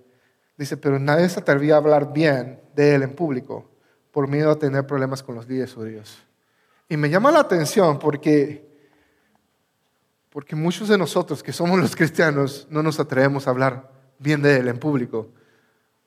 Dice, 0.57 0.77
pero 0.77 0.99
nadie 0.99 1.27
se 1.27 1.39
atrevía 1.39 1.75
a 1.75 1.77
hablar 1.77 2.13
bien 2.13 2.61
de 2.75 2.95
él 2.95 3.03
en 3.03 3.15
público 3.15 3.69
por 4.11 4.27
miedo 4.27 4.51
a 4.51 4.59
tener 4.59 4.85
problemas 4.85 5.23
con 5.23 5.35
los 5.35 5.47
líderes 5.47 5.73
judíos. 5.73 6.23
Y 6.93 6.97
me 6.97 7.09
llama 7.09 7.31
la 7.31 7.39
atención 7.39 7.97
porque, 7.97 8.69
porque 10.29 10.55
muchos 10.55 10.89
de 10.89 10.95
nosotros 10.95 11.41
que 11.41 11.51
somos 11.51 11.79
los 11.79 11.95
cristianos 11.95 12.67
no 12.69 12.83
nos 12.83 13.00
atrevemos 13.00 13.47
a 13.47 13.50
hablar 13.50 13.89
bien 14.19 14.43
de 14.43 14.57
él 14.57 14.67
en 14.67 14.77
público 14.77 15.27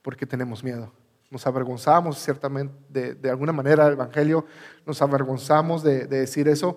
porque 0.00 0.26
tenemos 0.26 0.62
miedo. 0.62 0.93
Nos 1.28 1.45
avergonzamos 1.45 2.21
ciertamente 2.23 2.73
de, 3.16 3.28
alguna 3.28 3.50
manera 3.50 3.87
del 3.87 3.95
Evangelio, 3.95 4.47
nos 4.87 5.02
avergonzamos 5.02 5.83
de, 5.83 6.07
de 6.07 6.21
decir 6.21 6.47
eso 6.47 6.76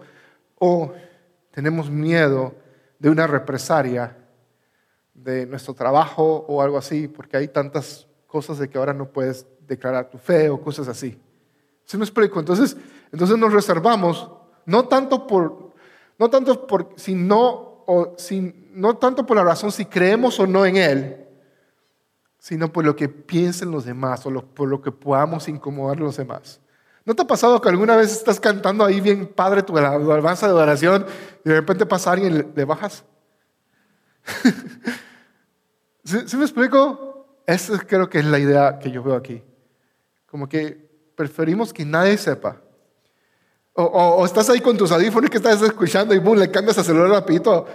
o 0.57 0.91
tenemos 1.51 1.91
miedo 1.91 2.55
de 2.97 3.11
una 3.11 3.27
represalia 3.27 4.17
de 5.13 5.45
nuestro 5.45 5.75
trabajo 5.75 6.47
o 6.47 6.63
algo 6.63 6.79
así, 6.79 7.07
porque 7.07 7.37
hay 7.37 7.47
tantas 7.47 8.07
cosas 8.25 8.57
de 8.57 8.67
que 8.71 8.79
ahora 8.79 8.91
no 8.95 9.11
puedes 9.11 9.45
declarar 9.67 10.09
tu 10.09 10.17
fe 10.17 10.49
o 10.49 10.59
cosas 10.59 10.87
así. 10.87 11.21
¿Sí 11.89 11.97
me 11.97 12.03
explico? 12.03 12.39
Entonces, 12.39 12.77
entonces 13.11 13.35
nos 13.39 13.51
reservamos, 13.51 14.29
no 14.67 14.87
tanto 14.87 15.25
por, 15.25 15.73
no 16.19 16.29
tanto 16.29 16.67
por, 16.67 16.91
sino, 16.97 17.39
o 17.87 18.13
sin, 18.15 18.69
no 18.79 18.97
tanto 18.97 19.25
por 19.25 19.37
la 19.37 19.43
razón 19.43 19.71
si 19.71 19.85
creemos 19.85 20.39
o 20.39 20.45
no 20.45 20.67
en 20.67 20.77
Él, 20.77 21.25
sino 22.37 22.71
por 22.71 22.85
lo 22.85 22.95
que 22.95 23.09
piensen 23.09 23.71
los 23.71 23.85
demás 23.85 24.23
o 24.27 24.29
por 24.29 24.69
lo 24.69 24.83
que 24.83 24.91
podamos 24.91 25.47
incomodar 25.47 25.97
a 25.97 26.01
los 26.01 26.15
demás. 26.15 26.61
¿No 27.05 27.15
te 27.15 27.23
ha 27.23 27.27
pasado 27.27 27.59
que 27.59 27.69
alguna 27.69 27.95
vez 27.95 28.11
estás 28.11 28.39
cantando 28.39 28.85
ahí 28.85 29.01
bien 29.01 29.25
padre 29.25 29.63
tu 29.63 29.75
alabanza 29.75 30.45
de 30.45 30.53
oración 30.53 31.07
y 31.43 31.49
de 31.49 31.55
repente 31.55 31.87
pasa 31.87 32.11
alguien 32.11 32.35
y 32.35 32.55
le, 32.55 32.65
bajas? 32.65 33.03
¿Sí, 36.03 36.37
me 36.37 36.43
explico? 36.43 37.41
Esa 37.47 37.79
creo 37.79 38.07
que 38.11 38.19
es 38.19 38.25
la 38.25 38.37
idea 38.37 38.77
que 38.77 38.91
yo 38.91 39.01
veo 39.01 39.15
aquí. 39.15 39.41
Como 40.27 40.47
que 40.47 40.88
preferimos 41.19 41.73
que 41.73 41.83
nadie 41.83 42.17
sepa. 42.17 42.61
O, 43.73 44.25
estás 44.25 44.49
ahí 44.49 44.61
con 44.61 44.77
tus 44.77 44.89
audífonos 44.89 45.29
que 45.29 45.35
estás 45.35 45.61
escuchando 45.61 46.13
y 46.13 46.17
boom, 46.17 46.39
le 46.39 46.49
cambias 46.49 46.77
a 46.77 46.83
celular 46.83 47.09
rapidito 47.09 47.67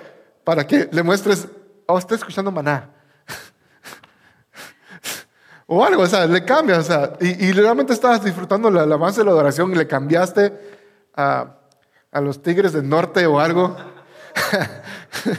para 0.45 0.67
que 0.67 0.89
le 0.91 1.03
muestres, 1.03 1.47
oh, 1.85 1.99
está 1.99 2.15
escuchando 2.15 2.51
maná. 2.51 2.89
o 5.67 5.85
algo, 5.85 6.05
o 6.05 6.07
sea, 6.07 6.27
le 6.27 6.43
cambias, 6.43 6.79
o 6.79 6.83
sea, 6.85 7.13
y, 7.21 7.53
realmente 7.53 7.93
estabas 7.93 8.25
disfrutando 8.25 8.71
la 8.71 8.85
alabanza 8.85 9.21
de 9.21 9.27
la 9.27 9.33
adoración 9.33 9.73
y 9.73 9.75
le 9.75 9.87
cambiaste 9.87 10.51
a, 11.15 11.59
a 12.13 12.21
los 12.23 12.41
tigres 12.41 12.73
del 12.73 12.89
norte 12.89 13.27
o 13.27 13.41
algo. 13.41 13.77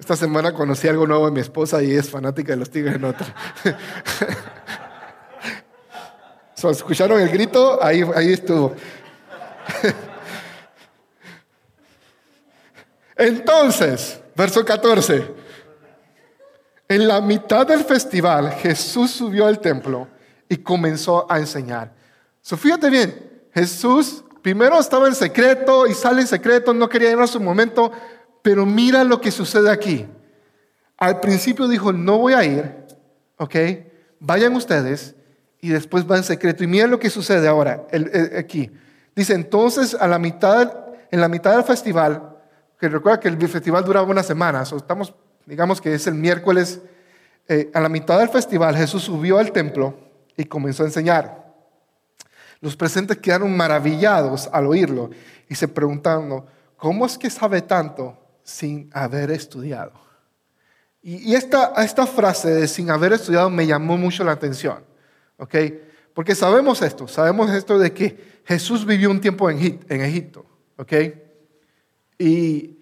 Esta 0.00 0.16
semana 0.16 0.52
conocí 0.52 0.88
algo 0.88 1.06
nuevo 1.06 1.26
de 1.26 1.32
mi 1.32 1.40
esposa 1.40 1.80
y 1.80 1.92
es 1.92 2.10
fanática 2.10 2.54
de 2.54 2.58
los 2.58 2.70
Tigres 2.70 2.94
de 2.94 2.98
Notre. 2.98 3.32
¿Escucharon 6.64 7.20
el 7.20 7.28
grito? 7.28 7.82
Ahí, 7.82 8.02
ahí 8.14 8.32
estuvo. 8.32 8.74
Entonces, 13.16 14.20
verso 14.34 14.64
14. 14.64 15.34
En 16.88 17.06
la 17.06 17.20
mitad 17.20 17.66
del 17.66 17.84
festival, 17.84 18.52
Jesús 18.52 19.10
subió 19.12 19.46
al 19.46 19.60
templo 19.60 20.08
y 20.48 20.56
comenzó 20.56 21.30
a 21.30 21.38
enseñar. 21.38 21.92
So, 22.40 22.56
fíjate 22.56 22.90
bien, 22.90 23.42
Jesús 23.54 24.24
primero 24.42 24.80
estaba 24.80 25.06
en 25.06 25.14
secreto 25.14 25.86
y 25.86 25.94
sale 25.94 26.22
en 26.22 26.26
secreto, 26.26 26.72
no 26.72 26.88
quería 26.88 27.10
ir 27.10 27.18
a 27.18 27.26
su 27.26 27.38
momento, 27.40 27.92
pero 28.42 28.64
mira 28.64 29.04
lo 29.04 29.20
que 29.20 29.30
sucede 29.30 29.70
aquí. 29.70 30.06
Al 30.96 31.20
principio 31.20 31.68
dijo, 31.68 31.92
no 31.92 32.18
voy 32.18 32.32
a 32.32 32.44
ir, 32.44 32.86
¿ok? 33.36 33.54
Vayan 34.20 34.56
ustedes 34.56 35.14
y 35.60 35.70
después 35.70 36.10
va 36.10 36.16
en 36.16 36.24
secreto. 36.24 36.64
Y 36.64 36.66
mira 36.66 36.86
lo 36.86 36.98
que 36.98 37.10
sucede 37.10 37.48
ahora, 37.48 37.86
aquí. 38.36 38.70
Dice, 39.14 39.34
entonces 39.34 39.94
a 39.94 40.06
la 40.06 40.18
mitad, 40.18 40.72
en 41.10 41.20
la 41.20 41.28
mitad 41.28 41.52
del 41.52 41.64
festival, 41.64 42.36
que 42.78 42.88
recuerda 42.88 43.20
que 43.20 43.28
el 43.28 43.48
festival 43.48 43.84
duraba 43.84 44.06
una 44.06 44.22
semana, 44.22 44.62
o 44.62 44.76
estamos, 44.76 45.14
digamos 45.46 45.80
que 45.80 45.94
es 45.94 46.06
el 46.06 46.14
miércoles, 46.14 46.80
eh, 47.48 47.70
a 47.74 47.80
la 47.80 47.88
mitad 47.88 48.18
del 48.18 48.28
festival 48.28 48.76
Jesús 48.76 49.02
subió 49.02 49.38
al 49.38 49.52
templo 49.52 49.98
y 50.36 50.44
comenzó 50.44 50.84
a 50.84 50.86
enseñar. 50.86 51.48
Los 52.60 52.76
presentes 52.76 53.18
quedaron 53.18 53.56
maravillados 53.56 54.48
al 54.52 54.66
oírlo 54.66 55.10
y 55.48 55.54
se 55.54 55.66
preguntaron, 55.66 56.44
¿cómo 56.76 57.06
es 57.06 57.16
que 57.16 57.30
sabe 57.30 57.62
tanto 57.62 58.16
sin 58.48 58.88
haber 58.94 59.30
estudiado. 59.30 59.92
Y, 61.02 61.34
esta, 61.34 61.72
esta 61.84 62.06
frase 62.06 62.50
de 62.50 62.66
sin 62.66 62.90
haber 62.90 63.12
estudiado 63.12 63.50
me 63.50 63.66
llamó 63.66 63.98
mucho 63.98 64.24
la 64.24 64.32
atención, 64.32 64.82
¿ok? 65.38 65.54
Porque 66.14 66.34
sabemos 66.34 66.82
esto, 66.82 67.08
sabemos 67.08 67.50
esto 67.50 67.78
de 67.78 67.92
que 67.92 68.40
Jesús 68.44 68.84
vivió 68.84 69.10
un 69.10 69.20
tiempo 69.20 69.48
en, 69.50 69.58
Egipto, 69.88 70.44
¿ok? 70.76 70.92
Y, 72.18 72.78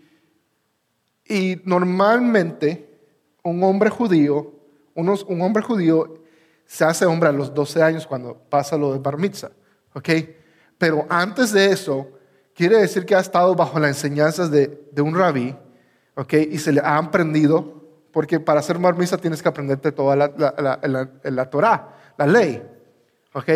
y 1.29 1.61
normalmente 1.65 2.89
un 3.43 3.63
hombre 3.63 3.91
judío, 3.91 4.53
unos, 4.95 5.23
un 5.25 5.41
hombre 5.43 5.63
judío 5.63 6.23
se 6.67 6.85
hace 6.85 7.07
hombre 7.07 7.29
a 7.29 7.33
los 7.33 7.55
12 7.55 7.83
años 7.83 8.07
cuando 8.07 8.37
pasa 8.51 8.77
lo 8.77 8.93
de 8.93 8.99
bar 8.99 9.19
mitzvah, 9.19 9.53
¿ok? 9.95 10.09
Pero 10.79 11.07
antes 11.09 11.53
de 11.53 11.67
eso, 11.67 12.09
quiere 12.55 12.79
decir 12.79 13.07
que 13.07 13.15
ha 13.15 13.21
estado 13.21 13.55
bajo 13.55 13.79
las 13.79 13.91
enseñanzas 13.91 14.51
de, 14.51 14.89
un 14.99 15.15
rabí, 15.15 15.55
¿ok? 16.15 16.33
Y 16.51 16.59
se 16.59 16.73
le 16.73 16.81
ha 16.81 16.97
aprendido, 16.97 17.83
porque 18.13 18.41
para 18.41 18.61
hacer 18.61 18.79
marmisa 18.79 19.19
tienes 19.19 19.43
que 19.43 19.49
aprenderte 19.49 19.93
toda 19.93 20.17
la, 20.17 20.33
la, 20.37 21.11
la, 21.23 21.51
Torah, 21.51 21.96
la 22.19 22.27
ley, 22.27 22.63
¿ok? 23.33 23.51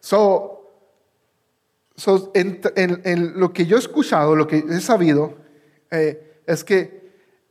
So, 0.00 0.70
so 1.96 2.32
en, 2.34 2.60
lo 3.38 3.52
que 3.52 3.66
yo 3.66 3.76
he 3.76 3.80
escuchado, 3.80 4.34
lo 4.36 4.46
que 4.46 4.58
he 4.58 4.80
sabido, 4.80 5.36
eh, 5.90 6.40
es 6.46 6.64
que 6.64 7.04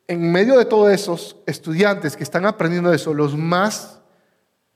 en 0.08 0.32
medio 0.32 0.58
de 0.58 0.66
todos 0.66 0.92
esos 0.92 1.38
estudiantes 1.46 2.16
que 2.16 2.24
están 2.24 2.46
aprendiendo 2.46 2.94
eso, 2.94 3.14
los 3.14 3.38
más 3.38 4.02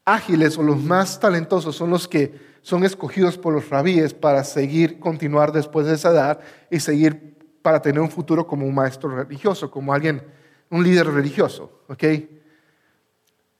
ágiles 0.06 0.58
o 0.58 0.64
los 0.64 0.82
más 0.82 1.20
talentosos 1.20 1.76
son 1.76 1.90
los 1.90 2.08
que 2.08 2.48
son 2.62 2.84
escogidos 2.84 3.38
por 3.38 3.54
los 3.54 3.70
rabíes 3.70 4.14
para 4.14 4.44
seguir, 4.44 5.00
continuar 5.00 5.52
después 5.52 5.86
de 5.86 5.96
esa 5.96 6.12
edad 6.12 6.40
y 6.70 6.80
seguir 6.80 7.38
para 7.62 7.82
tener 7.82 8.02
un 8.02 8.10
futuro 8.10 8.48
como 8.48 8.66
un 8.66 8.74
maestro 8.74 9.10
religioso, 9.10 9.70
como 9.70 9.94
alguien, 9.94 10.24
un 10.70 10.84
líder 10.84 11.08
religioso. 11.08 11.84
¿Ok? 11.88 12.04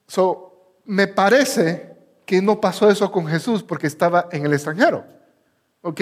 So, 0.08 0.47
me 0.88 1.06
parece 1.08 1.96
que 2.26 2.42
no 2.42 2.60
pasó 2.60 2.90
eso 2.90 3.12
con 3.12 3.28
Jesús 3.28 3.62
porque 3.62 3.88
estaba 3.88 4.28
en 4.32 4.46
el 4.46 4.54
extranjero. 4.54 5.06
¿Ok? 5.82 6.02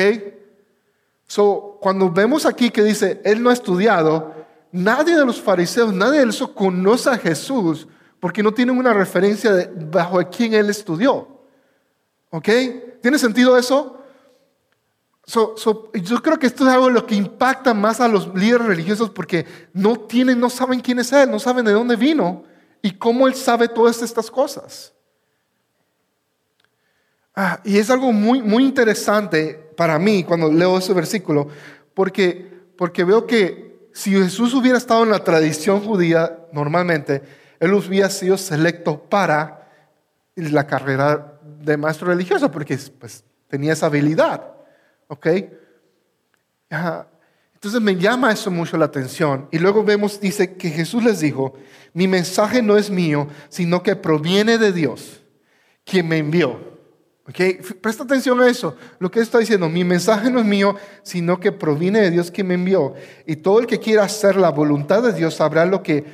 So, 1.27 1.77
cuando 1.81 2.09
vemos 2.09 2.45
aquí 2.45 2.69
que 2.69 2.83
dice, 2.83 3.19
él 3.25 3.41
no 3.41 3.49
ha 3.49 3.53
estudiado, 3.53 4.33
nadie 4.71 5.17
de 5.17 5.25
los 5.25 5.41
fariseos, 5.41 5.93
nadie 5.93 6.23
de 6.23 6.29
eso 6.29 6.53
conoce 6.53 7.09
a 7.09 7.17
Jesús 7.17 7.87
porque 8.19 8.43
no 8.43 8.53
tienen 8.53 8.77
una 8.77 8.93
referencia 8.93 9.51
de 9.51 9.69
bajo 9.91 10.19
quién 10.29 10.53
él 10.53 10.69
estudió. 10.69 11.27
¿Ok? 12.29 12.49
¿Tiene 13.01 13.17
sentido 13.17 13.57
eso? 13.57 13.91
yo 15.27 16.21
creo 16.21 16.37
que 16.37 16.45
esto 16.45 16.67
es 16.67 16.69
algo 16.71 16.87
lo 16.87 17.07
que 17.07 17.15
impacta 17.15 17.73
más 17.73 17.99
a 17.99 18.07
los 18.07 18.31
líderes 18.35 18.67
religiosos 18.67 19.09
porque 19.09 19.47
no 19.73 19.95
tienen, 19.95 20.39
no 20.39 20.51
saben 20.51 20.81
quién 20.81 20.99
es 20.99 21.11
Él, 21.11 21.31
no 21.31 21.39
saben 21.39 21.65
de 21.65 21.71
dónde 21.71 21.95
vino 21.95 22.43
y 22.85 22.91
cómo 22.91 23.25
Él 23.25 23.33
sabe 23.33 23.67
todas 23.67 24.03
estas 24.03 24.29
cosas. 24.29 24.93
Ah, 27.35 27.59
y 27.63 27.79
es 27.79 27.89
algo 27.89 28.11
muy, 28.11 28.43
muy 28.43 28.63
interesante 28.63 29.55
para 29.75 29.97
mí 29.97 30.23
cuando 30.23 30.51
leo 30.51 30.77
ese 30.77 30.93
versículo 30.93 31.47
porque, 31.95 32.47
porque 32.77 33.03
veo 33.03 33.25
que 33.25 33.89
si 33.91 34.11
Jesús 34.11 34.53
hubiera 34.53 34.77
estado 34.77 35.01
en 35.01 35.09
la 35.09 35.23
tradición 35.23 35.81
judía 35.81 36.45
normalmente, 36.51 37.23
Él 37.59 37.73
hubiera 37.73 38.11
sido 38.11 38.37
selecto 38.37 39.01
para 39.01 39.67
la 40.35 40.67
carrera 40.67 41.39
de 41.41 41.77
maestro 41.77 42.09
religioso 42.09 42.51
porque 42.51 42.77
pues, 42.99 43.23
tenía 43.47 43.73
esa 43.73 43.87
habilidad. 43.87 44.45
¿Ok? 45.07 45.27
Entonces 47.55 47.81
me 47.81 47.95
llama 47.95 48.31
eso 48.31 48.51
mucho 48.51 48.77
la 48.77 48.85
atención. 48.85 49.47
Y 49.51 49.57
luego 49.57 49.83
vemos, 49.83 50.19
dice 50.19 50.55
que 50.55 50.69
Jesús 50.69 51.03
les 51.03 51.19
dijo, 51.19 51.55
mi 51.93 52.07
mensaje 52.07 52.61
no 52.61 52.77
es 52.77 52.89
mío, 52.89 53.27
sino 53.49 53.81
que 53.81 53.95
proviene 53.95 54.57
de 54.57 54.71
Dios, 54.71 55.23
quien 55.83 56.07
me 56.07 56.17
envió. 56.17 56.75
¿Okay? 57.27 57.53
Presta 57.81 58.03
atención 58.03 58.39
a 58.39 58.47
eso. 58.47 58.77
Lo 58.99 59.09
que 59.09 59.19
está 59.19 59.39
diciendo, 59.39 59.67
mi 59.67 59.83
mensaje 59.83 60.29
no 60.29 60.39
es 60.39 60.45
mío, 60.45 60.75
sino 61.01 61.39
que 61.39 61.51
proviene 61.51 62.01
de 62.01 62.11
Dios 62.11 62.29
quien 62.29 62.47
me 62.47 62.53
envió. 62.53 62.93
Y 63.25 63.37
todo 63.37 63.59
el 63.59 63.65
que 63.65 63.79
quiera 63.79 64.03
hacer 64.03 64.35
la 64.35 64.51
voluntad 64.51 65.01
de 65.01 65.13
Dios 65.13 65.33
sabrá 65.35 65.65
lo 65.65 65.81
que 65.81 66.05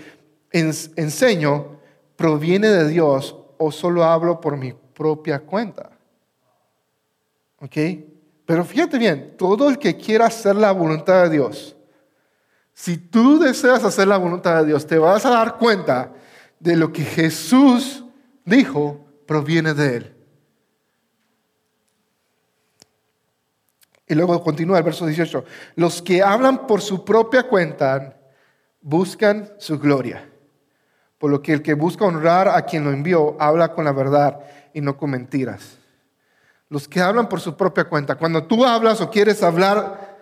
enseño 0.51 1.79
proviene 2.15 2.69
de 2.69 2.87
Dios 2.87 3.35
o 3.57 3.71
solo 3.71 4.05
hablo 4.05 4.39
por 4.39 4.55
mi 4.55 4.73
propia 4.73 5.39
cuenta. 5.39 5.91
¿Ok? 7.59 7.77
Pero 8.51 8.65
fíjate 8.65 8.97
bien, 8.97 9.37
todo 9.37 9.69
el 9.69 9.79
que 9.79 9.95
quiera 9.95 10.25
hacer 10.25 10.57
la 10.57 10.73
voluntad 10.73 11.23
de 11.23 11.29
Dios, 11.29 11.77
Si 12.73 12.97
tú 12.97 13.39
deseas 13.39 13.81
hacer 13.85 14.09
la 14.09 14.17
voluntad 14.17 14.59
de 14.59 14.65
Dios, 14.65 14.85
te 14.85 14.97
vas 14.97 15.25
a 15.25 15.29
dar 15.29 15.57
cuenta 15.57 16.11
de 16.59 16.75
lo 16.75 16.91
que 16.91 17.03
Jesús 17.03 18.03
dijo 18.43 19.05
proviene 19.25 19.73
de 19.73 19.95
Él. 19.95 20.15
Y 24.05 24.15
luego 24.15 24.43
continúa 24.43 24.79
el 24.79 24.83
verso 24.83 25.05
18. 25.05 25.45
Los 25.75 26.01
que 26.01 26.21
hablan 26.21 26.67
por 26.67 26.81
su 26.81 27.05
propia 27.05 27.43
cuenta 27.43 28.17
buscan 28.81 29.53
su 29.59 29.79
gloria. 29.79 30.29
Por 31.17 31.31
lo 31.31 31.41
que 31.41 31.53
el 31.53 31.61
que 31.61 31.73
busca 31.73 32.03
honrar 32.03 32.49
a 32.49 32.63
quien 32.63 32.83
lo 32.83 32.91
envió 32.91 33.37
habla 33.39 33.71
con 33.71 33.85
la 33.85 33.93
verdad 33.93 34.41
y 34.73 34.81
no 34.81 34.97
con 34.97 35.11
mentiras. 35.11 35.80
Los 36.71 36.87
que 36.87 37.01
hablan 37.01 37.27
por 37.27 37.39
su 37.39 37.55
propia 37.55 37.83
cuenta. 37.83 38.15
Cuando 38.15 38.45
tú 38.45 38.65
hablas 38.65 38.99
o 39.01 39.11
quieres 39.11 39.43
hablar, 39.43 40.17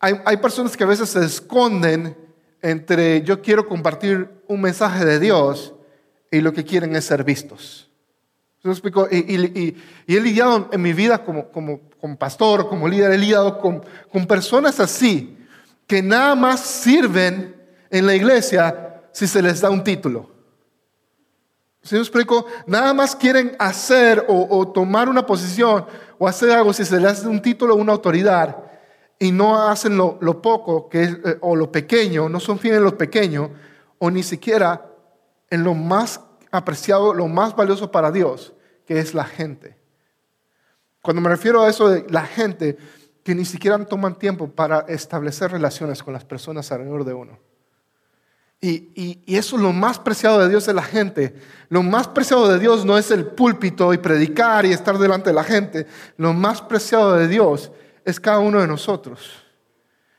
hay, 0.00 0.20
hay 0.26 0.36
personas 0.36 0.76
que 0.76 0.84
a 0.84 0.88
veces 0.88 1.08
se 1.08 1.24
esconden 1.24 2.14
entre 2.60 3.22
yo 3.22 3.40
quiero 3.40 3.68
compartir 3.68 4.28
un 4.48 4.60
mensaje 4.60 5.04
de 5.04 5.20
Dios 5.20 5.74
y 6.30 6.40
lo 6.40 6.52
que 6.52 6.64
quieren 6.64 6.96
es 6.96 7.04
ser 7.04 7.22
vistos. 7.22 7.88
Y, 9.10 9.76
he 10.08 10.20
lidiado 10.20 10.68
en 10.72 10.82
mi 10.82 10.92
vida 10.92 11.24
como, 11.24 11.50
como, 11.50 11.82
como 12.00 12.18
pastor, 12.18 12.68
como 12.68 12.88
líder, 12.88 13.12
he 13.12 13.18
lidiado 13.18 13.58
con, 13.58 13.84
con 14.10 14.26
personas 14.26 14.80
así, 14.80 15.38
que 15.86 16.02
nada 16.02 16.34
más 16.34 16.60
sirven 16.60 17.54
en 17.90 18.06
la 18.06 18.14
iglesia 18.14 19.04
si 19.12 19.26
se 19.26 19.40
les 19.40 19.60
da 19.60 19.70
un 19.70 19.84
título. 19.84 20.35
¿Sí 21.86 21.94
me 21.94 22.00
explico? 22.00 22.46
Nada 22.66 22.92
más 22.92 23.14
quieren 23.14 23.54
hacer 23.60 24.24
o, 24.26 24.66
tomar 24.66 25.08
una 25.08 25.24
posición 25.24 25.86
o 26.18 26.26
hacer 26.26 26.50
algo 26.50 26.72
si 26.72 26.84
se 26.84 27.00
les 27.00 27.22
da 27.22 27.28
un 27.30 27.40
título 27.40 27.74
o 27.74 27.76
una 27.76 27.92
autoridad 27.92 28.56
y 29.20 29.30
no 29.30 29.68
hacen 29.68 29.96
lo, 29.96 30.42
poco 30.42 30.88
que 30.88 31.04
eh, 31.04 31.38
o 31.40 31.54
lo 31.54 31.70
pequeño, 31.70 32.28
no 32.28 32.40
son 32.40 32.58
fieles 32.58 32.78
en 32.78 32.84
lo 32.84 32.98
pequeño 32.98 33.52
o 33.98 34.10
ni 34.10 34.24
siquiera 34.24 34.90
en 35.48 35.62
lo 35.62 35.74
más 35.74 36.20
apreciado, 36.50 37.14
lo 37.14 37.28
más 37.28 37.54
valioso 37.54 37.92
para 37.92 38.10
Dios, 38.10 38.52
que 38.84 38.98
es 38.98 39.14
la 39.14 39.24
gente. 39.24 39.76
Cuando 41.02 41.22
me 41.22 41.28
refiero 41.28 41.62
a 41.62 41.68
eso 41.68 41.88
de 41.88 42.04
la 42.10 42.26
gente, 42.26 42.76
que 43.22 43.32
ni 43.36 43.44
siquiera 43.44 43.78
toman 43.84 44.18
tiempo 44.18 44.48
para 44.48 44.80
establecer 44.88 45.52
relaciones 45.52 46.02
con 46.02 46.12
las 46.12 46.24
personas 46.24 46.72
alrededor 46.72 47.04
de 47.04 47.14
uno. 47.14 47.38
Y, 48.60 49.22
eso 49.26 49.56
es 49.56 49.62
lo 49.62 49.72
más 49.72 49.98
preciado 49.98 50.40
de 50.40 50.48
Dios 50.48 50.66
es 50.66 50.74
la 50.74 50.82
gente. 50.82 51.34
Lo 51.68 51.82
más 51.82 52.08
preciado 52.08 52.48
de 52.48 52.58
Dios 52.58 52.84
no 52.84 52.96
es 52.98 53.10
el 53.10 53.26
púlpito 53.26 53.92
y 53.92 53.98
predicar 53.98 54.64
y 54.66 54.72
estar 54.72 54.98
delante 54.98 55.30
de 55.30 55.34
la 55.34 55.44
gente. 55.44 55.86
Lo 56.16 56.32
más 56.32 56.62
preciado 56.62 57.14
de 57.14 57.28
Dios 57.28 57.70
es 58.04 58.18
cada 58.18 58.38
uno 58.38 58.60
de 58.60 58.66
nosotros. 58.66 59.44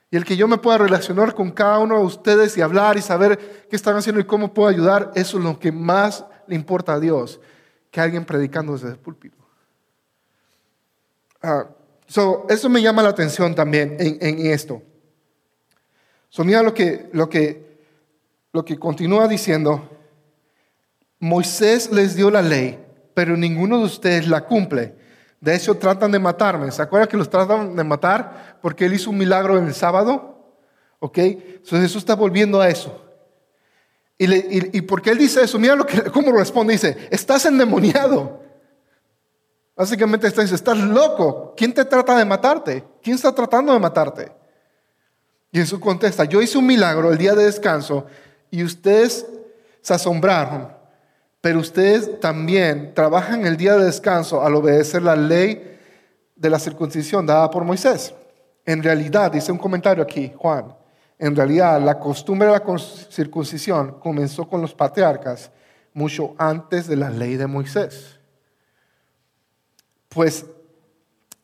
Y 0.10 0.16
el 0.16 0.24
que 0.24 0.38
yo 0.38 0.48
me 0.48 0.58
pueda 0.58 0.78
relacionar 0.78 1.34
con 1.34 1.52
cada 1.52 1.80
uno 1.80 2.00
de 2.00 2.06
ustedes 2.06 2.58
y 2.58 2.62
hablar 2.62 2.98
y 2.98 3.02
saber 3.02 3.66
qué 3.70 3.76
están 3.76 3.98
haciendo 3.98 4.22
y 4.22 4.26
cómo 4.26 4.54
puedo 4.54 4.70
ayudar, 4.70 5.12
eso 5.16 5.38
es 5.38 5.44
lo 5.44 5.60
que 5.60 5.72
más 5.72 6.26
le 6.48 6.56
importa 6.56 6.94
a 6.94 7.00
Dios 7.00 7.42
que 7.92 8.00
alguien 8.00 8.24
predicando 8.24 8.74
desde 8.74 8.90
el 8.90 8.98
púlpito. 8.98 9.38
Ah, 11.42 11.68
eso 12.08 12.70
me 12.70 12.82
llama 12.82 13.04
la 13.04 13.10
atención 13.10 13.54
también 13.54 13.98
en, 14.00 14.46
esto. 14.48 14.82
So, 16.30 16.44
mira 16.44 16.62
lo 16.62 16.74
que, 16.74 17.10
lo, 17.12 17.30
que, 17.30 17.67
lo 18.58 18.66
que 18.66 18.80
continúa 18.80 19.28
diciendo. 19.28 19.88
Moisés 21.20 21.92
les 21.92 22.16
dio 22.16 22.32
la 22.32 22.42
ley, 22.42 22.84
pero 23.14 23.38
ninguno 23.38 23.78
de 23.78 23.84
ustedes 23.84 24.28
la 24.28 24.46
cumple. 24.46 24.96
De 25.40 25.56
hecho, 25.56 25.78
tratan 25.78 26.12
de 26.12 26.18
matarme. 26.18 26.72
¿Se 26.72 26.82
acuerdan 26.82 27.08
que 27.08 27.18
los 27.18 27.30
tratan 27.30 27.76
de 27.76 27.84
matar 27.84 28.58
porque 28.60 28.86
él 28.86 28.96
hizo 28.96 29.12
un 29.12 29.20
milagro 29.20 29.60
el 29.60 29.76
sábado? 29.76 30.58
¿Ok? 30.98 31.20
Entonces 31.20 31.82
Jesús 31.82 31.98
está 31.98 32.16
volviendo 32.16 32.60
a 32.60 32.68
eso. 32.68 33.00
Y, 34.18 34.82
porque 34.82 35.12
él 35.12 35.20
dice 35.20 35.44
eso, 35.44 35.60
mira 35.60 35.76
lo 35.76 35.86
que, 35.86 36.06
cómo 36.06 36.32
responde, 36.32 36.74
dice, 36.74 36.98
estás 37.12 37.46
endemoniado. 37.46 38.42
Básicamente 39.76 40.26
está 40.26 40.42
estás 40.42 40.80
loco. 40.80 41.54
¿Quién 41.56 41.76
te 41.76 41.86
trata 41.86 42.18
de 42.18 42.26
matarte? 42.26 42.84
¿Quién 43.04 43.18
está 43.18 43.36
tratando 43.36 43.72
de 43.72 43.80
matarte? 43.80 44.32
Y 45.52 45.60
Jesús 45.60 45.80
contesta, 45.80 46.24
yo 46.24 46.42
hice 46.42 46.58
un 46.58 46.66
milagro 46.66 47.12
el 47.12 47.20
día 47.20 47.36
de 47.36 47.46
descanso 47.46 48.08
y 48.52 48.64
ustedes 48.64 49.26
se 49.82 49.94
asombraron, 49.94 50.70
pero 51.42 51.60
ustedes 51.60 52.20
también 52.20 52.94
trabajan 52.94 53.46
el 53.46 53.58
día 53.58 53.76
de 53.76 53.86
descanso 53.86 54.44
al 54.44 54.56
obedecer 54.56 55.02
la 55.02 55.16
ley 55.16 55.78
de 56.36 56.50
la 56.50 56.60
circuncisión 56.60 57.26
dada 57.26 57.50
por 57.50 57.64
Moisés. 57.64 58.14
En 58.66 58.84
realidad, 58.84 59.32
dice 59.32 59.52
un 59.52 59.58
comentario 59.58 60.04
aquí, 60.04 60.34
Juan, 60.36 60.76
en 61.20 61.36
realidad, 61.36 61.82
la 61.82 62.00
costumbre 62.00 62.48
de 62.48 62.54
la 62.54 62.78
circuncisión 63.10 64.00
comenzó 64.00 64.48
con 64.48 64.62
los 64.62 64.74
patriarcas 64.74 65.52
mucho 65.94 66.36
antes 66.38 66.88
de 66.88 66.96
la 66.96 67.10
ley 67.10 67.38
de 67.38 67.48
Moisés. 67.48 68.20
Pues 70.10 70.46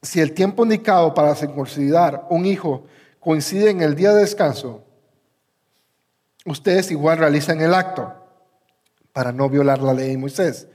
si 0.01 0.19
el 0.19 0.33
tiempo 0.33 0.63
indicado 0.63 1.13
para 1.13 1.33
circuncidar 1.33 2.27
un 2.29 2.45
hijo 2.45 2.83
coincide 3.19 3.69
en 3.71 3.81
el 3.81 3.95
día 3.95 4.11
de 4.11 4.21
descanso, 4.21 4.83
ustedes 6.45 6.91
igual 6.91 7.17
realizan 7.17 7.61
el 7.61 7.73
acto 7.73 8.13
para 9.11 9.31
no 9.31 9.49
violar 9.49 9.81
la 9.81 9.93
ley 9.93 10.11
de 10.11 10.17
Moisés. 10.17 10.67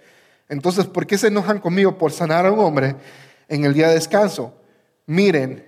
Entonces, 0.48 0.86
¿por 0.86 1.06
qué 1.06 1.18
se 1.18 1.28
enojan 1.28 1.58
conmigo 1.58 1.98
por 1.98 2.12
sanar 2.12 2.46
a 2.46 2.52
un 2.52 2.60
hombre 2.60 2.96
en 3.48 3.64
el 3.64 3.74
día 3.74 3.88
de 3.88 3.94
descanso? 3.94 4.54
Miren, 5.06 5.66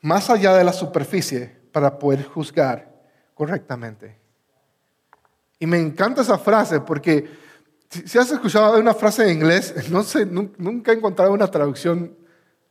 más 0.00 0.30
allá 0.30 0.54
de 0.54 0.64
la 0.64 0.72
superficie, 0.72 1.56
para 1.72 1.98
poder 1.98 2.24
juzgar 2.24 2.90
correctamente. 3.34 4.16
Y 5.58 5.66
me 5.66 5.78
encanta 5.78 6.22
esa 6.22 6.38
frase 6.38 6.80
porque 6.80 7.28
si 7.90 8.18
has 8.18 8.30
escuchado 8.30 8.78
una 8.80 8.94
frase 8.94 9.24
en 9.24 9.36
inglés, 9.36 9.74
no 9.90 10.02
sé, 10.02 10.24
nunca 10.24 10.92
he 10.92 10.94
encontrado 10.94 11.32
una 11.32 11.50
traducción 11.50 12.16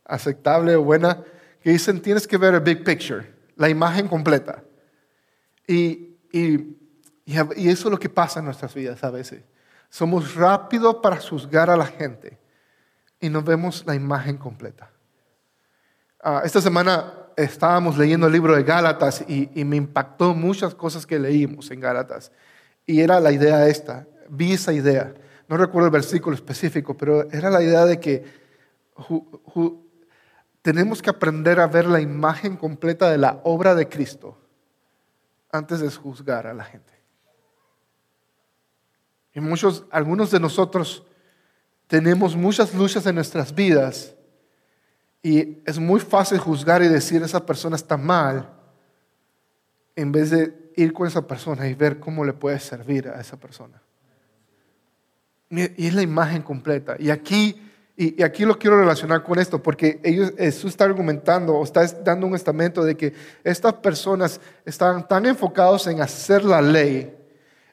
aceptable 0.04 0.74
o 0.76 0.82
buena 0.82 1.22
que 1.62 1.70
dicen 1.70 2.00
tienes 2.00 2.26
que 2.26 2.36
ver 2.36 2.54
el 2.54 2.60
big 2.60 2.84
picture, 2.84 3.32
la 3.56 3.68
imagen 3.68 4.08
completa. 4.08 4.64
Y, 5.68 6.15
y, 6.36 6.76
eso 7.70 7.88
es 7.88 7.90
lo 7.90 7.98
que 7.98 8.08
pasa 8.08 8.38
en 8.38 8.44
nuestras 8.44 8.74
vidas 8.74 9.02
a 9.02 9.10
veces. 9.10 9.42
Somos 9.88 10.34
rápidos 10.34 10.96
para 11.02 11.16
juzgar 11.16 11.70
a 11.70 11.76
la 11.76 11.86
gente 11.86 12.38
y 13.18 13.28
no 13.28 13.42
vemos 13.42 13.84
la 13.86 13.94
imagen 13.94 14.36
completa. 14.36 14.90
Ah, 16.22 16.42
esta 16.44 16.60
semana 16.60 17.12
estábamos 17.36 17.96
leyendo 17.98 18.26
el 18.26 18.32
libro 18.32 18.54
de 18.54 18.62
Gálatas 18.62 19.24
y, 19.26 19.48
me 19.64 19.76
impactó 19.76 20.34
muchas 20.34 20.74
cosas 20.74 21.06
que 21.06 21.18
leímos 21.18 21.70
en 21.70 21.80
Gálatas. 21.80 22.30
Y 22.84 23.00
era 23.00 23.18
la 23.18 23.32
idea 23.32 23.66
esta, 23.66 24.06
vi 24.28 24.52
esa 24.52 24.72
idea. 24.72 25.14
No 25.48 25.56
recuerdo 25.56 25.86
el 25.86 25.92
versículo 25.92 26.36
específico, 26.36 26.96
pero 26.96 27.30
era 27.32 27.50
la 27.50 27.62
idea 27.62 27.84
de 27.86 27.98
que 27.98 28.24
tenemos 30.62 31.02
que 31.02 31.10
aprender 31.10 31.60
a 31.60 31.66
ver 31.66 31.86
la 31.86 32.00
imagen 32.00 32.56
completa 32.56 33.10
de 33.10 33.18
la 33.18 33.40
obra 33.44 33.74
de 33.74 33.88
Cristo 33.88 34.38
antes 35.50 35.80
de 35.80 35.90
juzgar 35.90 36.46
a 36.46 36.54
la 36.54 36.64
gente. 36.64 36.92
Y 39.32 39.40
muchos, 39.40 39.84
algunos 39.90 40.30
de 40.30 40.40
nosotros 40.40 41.04
tenemos 41.86 42.34
muchas 42.34 42.74
luchas 42.74 43.06
en 43.06 43.14
nuestras 43.14 43.54
vidas 43.54 44.14
y 45.22 45.58
es 45.66 45.78
muy 45.78 46.00
fácil 46.00 46.38
juzgar 46.38 46.82
y 46.82 46.88
decir 46.88 47.22
esa 47.22 47.44
persona 47.44 47.76
está 47.76 47.96
mal 47.96 48.50
en 49.94 50.12
vez 50.12 50.30
de 50.30 50.72
ir 50.76 50.92
con 50.92 51.06
esa 51.06 51.26
persona 51.26 51.66
y 51.68 51.74
ver 51.74 51.98
cómo 51.98 52.24
le 52.24 52.32
puede 52.32 52.60
servir 52.60 53.08
a 53.08 53.20
esa 53.20 53.38
persona. 53.38 53.82
Y 55.50 55.86
es 55.86 55.94
la 55.94 56.02
imagen 56.02 56.42
completa. 56.42 56.96
Y 56.98 57.10
aquí, 57.10 57.65
y 57.96 58.22
aquí 58.22 58.44
lo 58.44 58.58
quiero 58.58 58.78
relacionar 58.78 59.22
con 59.22 59.38
esto, 59.38 59.62
porque 59.62 60.00
ellos, 60.04 60.32
Jesús 60.36 60.72
está 60.72 60.84
argumentando 60.84 61.54
o 61.54 61.64
está 61.64 61.86
dando 61.86 62.26
un 62.26 62.34
estamento 62.34 62.84
de 62.84 62.94
que 62.94 63.14
estas 63.42 63.72
personas 63.74 64.38
estaban 64.66 65.08
tan 65.08 65.24
enfocados 65.24 65.86
en 65.86 66.02
hacer 66.02 66.44
la 66.44 66.60
ley 66.60 67.16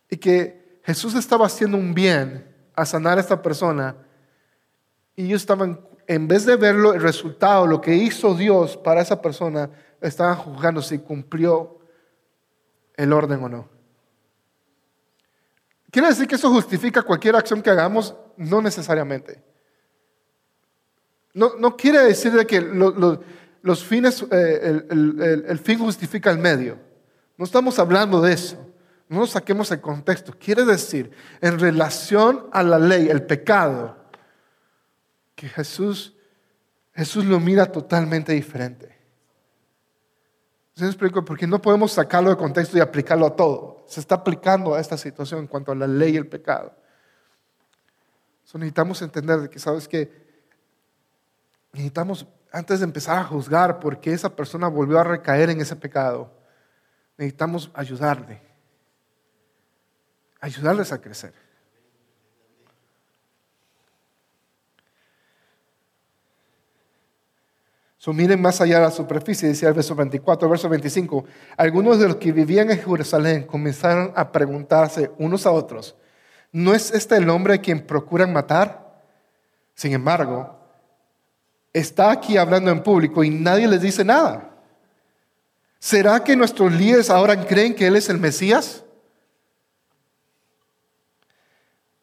y 0.09 0.15
que 0.15 0.79
Jesús 0.83 1.15
estaba 1.15 1.45
haciendo 1.45 1.77
un 1.77 1.93
bien 1.93 2.47
a 2.73 2.85
sanar 2.85 3.17
a 3.17 3.21
esta 3.21 3.41
persona 3.41 3.97
y 5.15 5.25
ellos 5.25 5.41
estaban 5.41 5.79
en 6.07 6.27
vez 6.27 6.45
de 6.45 6.55
ver 6.55 6.75
el 6.75 7.01
resultado, 7.01 7.67
lo 7.67 7.81
que 7.81 7.95
hizo 7.95 8.33
Dios 8.33 8.77
para 8.77 9.01
esa 9.01 9.21
persona, 9.21 9.69
estaban 10.01 10.35
juzgando 10.35 10.81
si 10.81 10.99
cumplió 10.99 11.79
el 12.95 13.13
orden 13.13 13.43
o 13.43 13.49
no. 13.49 13.69
¿Quiere 15.91 16.09
decir 16.09 16.27
que 16.27 16.35
eso 16.35 16.49
justifica 16.49 17.03
cualquier 17.03 17.35
acción 17.35 17.61
que 17.61 17.69
hagamos? 17.69 18.15
No 18.35 18.61
necesariamente. 18.61 19.43
No, 21.33 21.75
quiere 21.75 21.99
decir 21.99 22.33
que 22.45 22.61
los 22.61 23.83
fines, 23.83 24.23
eh, 24.31 24.83
el, 24.89 25.59
fin 25.59 25.79
justifica 25.79 26.29
el 26.29 26.37
medio. 26.37 26.77
No 27.37 27.45
estamos 27.45 27.79
hablando 27.79 28.21
de 28.21 28.33
eso. 28.33 28.57
No 29.09 29.19
nos 29.19 29.31
saquemos 29.31 29.71
el 29.71 29.81
contexto. 29.81 30.33
Quiere 30.37 30.63
decir, 30.63 31.11
en 31.41 31.59
relación 31.59 32.47
a 32.51 32.61
la 32.61 32.77
ley, 32.77 33.09
el 33.09 33.23
pecado, 33.23 33.97
que 35.35 35.49
Jesús, 35.49 36.15
Jesús 36.93 37.25
lo 37.25 37.39
mira 37.39 37.65
totalmente 37.65 38.31
diferente. 38.33 38.93
¿Se 40.75 40.85
explico? 40.85 41.23
Porque 41.25 41.47
no 41.47 41.61
podemos 41.61 41.91
sacarlo 41.91 42.29
de 42.29 42.37
contexto 42.37 42.77
y 42.77 42.81
aplicarlo 42.81 43.25
a 43.25 43.35
todo. 43.35 43.85
Se 43.87 43.99
está 43.99 44.15
aplicando 44.15 44.73
a 44.73 44.79
esta 44.79 44.97
situación 44.97 45.41
en 45.41 45.47
cuanto 45.47 45.71
a 45.71 45.75
la 45.75 45.87
ley 45.87 46.13
y 46.13 46.17
el 46.17 46.27
pecado. 46.27 46.75
Necesitamos 48.53 49.01
entender 49.01 49.49
que, 49.49 49.57
¿sabes 49.57 49.87
que 49.87 50.22
Necesitamos, 51.73 52.27
antes 52.51 52.79
de 52.79 52.85
empezar 52.85 53.17
a 53.17 53.23
juzgar 53.23 53.79
por 53.79 53.99
qué 53.99 54.13
esa 54.13 54.35
persona 54.35 54.67
volvió 54.67 54.99
a 54.99 55.03
recaer 55.03 55.49
en 55.49 55.59
ese 55.59 55.75
pecado, 55.75 56.31
necesitamos 57.17 57.71
ayudarle. 57.73 58.39
Ayudarles 60.39 60.91
a 60.91 61.01
crecer. 61.01 61.33
So, 67.97 68.11
miren 68.11 68.41
más 68.41 68.59
allá 68.59 68.75
de 68.75 68.83
la 68.83 68.91
superficie, 68.91 69.47
decía 69.47 69.69
el 69.69 69.73
verso 69.73 69.95
24, 69.95 70.49
verso 70.49 70.67
25. 70.67 71.25
Algunos 71.55 71.97
de 71.99 72.09
los 72.09 72.17
que 72.17 72.33
vivían 72.33 72.69
en 72.69 72.77
Jerusalén 72.77 73.43
comenzaron 73.43 74.11
a 74.15 74.31
preguntarse 74.31 75.09
unos 75.17 75.45
a 75.45 75.51
otros, 75.51 75.95
¿no 76.51 76.73
es 76.73 76.91
este 76.91 77.15
el 77.15 77.29
hombre 77.29 77.53
a 77.55 77.61
quien 77.61 77.87
procuran 77.87 78.33
matar? 78.33 79.01
Sin 79.73 79.93
embargo, 79.93 80.62
está 81.73 82.11
aquí 82.11 82.37
hablando 82.37 82.71
en 82.71 82.83
público 82.83 83.23
y 83.23 83.29
nadie 83.29 83.67
les 83.67 83.81
dice 83.81 84.05
nada. 84.05 84.51
¿Será 85.79 86.23
que 86.23 86.35
nuestros 86.35 86.71
líderes 86.71 87.09
ahora 87.09 87.45
creen 87.45 87.75
que 87.75 87.87
Él 87.87 87.95
es 87.95 88.07
el 88.07 88.17
Mesías? 88.17 88.83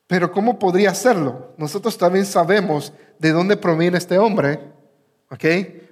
Pero 0.06 0.32
¿cómo 0.32 0.58
podría 0.58 0.90
hacerlo? 0.90 1.54
Nosotros 1.56 1.96
también 1.96 2.26
sabemos 2.26 2.92
de 3.18 3.30
dónde 3.30 3.56
proviene 3.56 3.96
este 3.96 4.18
hombre. 4.18 4.60
¿Ok? 5.30 5.44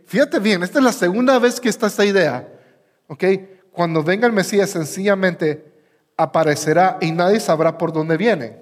Fíjate 0.06 0.40
bien, 0.40 0.62
esta 0.62 0.80
es 0.80 0.84
la 0.84 0.92
segunda 0.92 1.38
vez 1.38 1.60
que 1.60 1.68
está 1.68 1.86
esta 1.86 2.04
idea. 2.04 2.48
¿Ok? 3.06 3.24
Cuando 3.70 4.02
venga 4.02 4.26
el 4.26 4.32
Mesías, 4.32 4.70
sencillamente 4.70 5.72
aparecerá 6.16 6.98
y 7.00 7.12
nadie 7.12 7.38
sabrá 7.38 7.78
por 7.78 7.92
dónde 7.92 8.16
viene. 8.16 8.60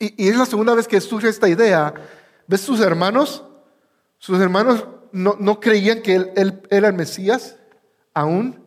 Y, 0.00 0.28
es 0.28 0.36
la 0.36 0.46
segunda 0.46 0.74
vez 0.74 0.88
que 0.88 1.00
surge 1.00 1.28
esta 1.28 1.48
idea. 1.48 1.94
¿Ves 2.46 2.60
sus 2.60 2.80
hermanos? 2.80 3.44
Sus 4.18 4.40
hermanos 4.40 4.86
no, 5.12 5.60
creían 5.60 6.02
que 6.02 6.14
él, 6.14 6.32
él, 6.36 6.62
era 6.70 6.88
el 6.88 6.94
Mesías 6.94 7.56
aún. 8.14 8.64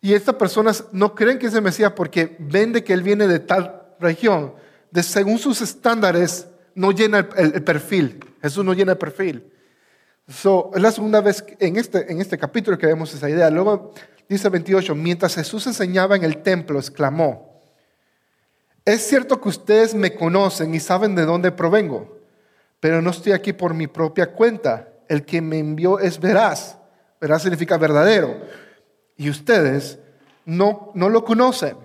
Y 0.00 0.14
estas 0.14 0.34
personas 0.36 0.84
no 0.92 1.14
creen 1.14 1.38
que 1.38 1.46
es 1.46 1.54
el 1.54 1.62
Mesías 1.62 1.92
porque 1.92 2.36
ven 2.38 2.72
de 2.72 2.84
que 2.84 2.92
él 2.92 3.02
viene 3.02 3.26
de 3.26 3.38
tal 3.38 3.82
región. 4.00 4.54
De 4.90 5.02
según 5.02 5.38
sus 5.38 5.60
estándares, 5.60 6.46
no 6.74 6.92
llena 6.92 7.28
el, 7.36 7.54
el 7.54 7.64
perfil. 7.64 8.24
Jesús 8.40 8.64
no 8.64 8.74
llena 8.74 8.92
el 8.92 8.98
perfil. 8.98 9.52
So, 10.28 10.70
es 10.74 10.82
la 10.82 10.92
segunda 10.92 11.20
vez 11.22 11.44
en 11.58 11.76
este, 11.76 12.12
en 12.12 12.20
este 12.20 12.36
capítulo 12.36 12.76
que 12.76 12.86
vemos 12.86 13.14
esa 13.14 13.30
idea. 13.30 13.48
Luego 13.50 13.94
dice 14.28 14.48
28, 14.50 14.94
mientras 14.94 15.34
Jesús 15.34 15.66
enseñaba 15.66 16.16
en 16.16 16.24
el 16.24 16.42
templo, 16.42 16.78
exclamó, 16.78 17.62
es 18.84 19.06
cierto 19.06 19.40
que 19.40 19.48
ustedes 19.48 19.94
me 19.94 20.14
conocen 20.14 20.74
y 20.74 20.80
saben 20.80 21.14
de 21.14 21.24
dónde 21.24 21.50
provengo, 21.50 22.17
pero 22.80 23.02
no 23.02 23.10
estoy 23.10 23.32
aquí 23.32 23.52
por 23.52 23.74
mi 23.74 23.86
propia 23.86 24.32
cuenta. 24.32 24.88
El 25.08 25.24
que 25.24 25.40
me 25.40 25.58
envió 25.58 25.98
es 25.98 26.20
veraz. 26.20 26.78
Veraz 27.20 27.42
significa 27.42 27.76
verdadero. 27.78 28.36
Y 29.16 29.30
ustedes 29.30 29.98
no, 30.44 30.92
no 30.94 31.08
lo 31.08 31.24
conocen, 31.24 31.76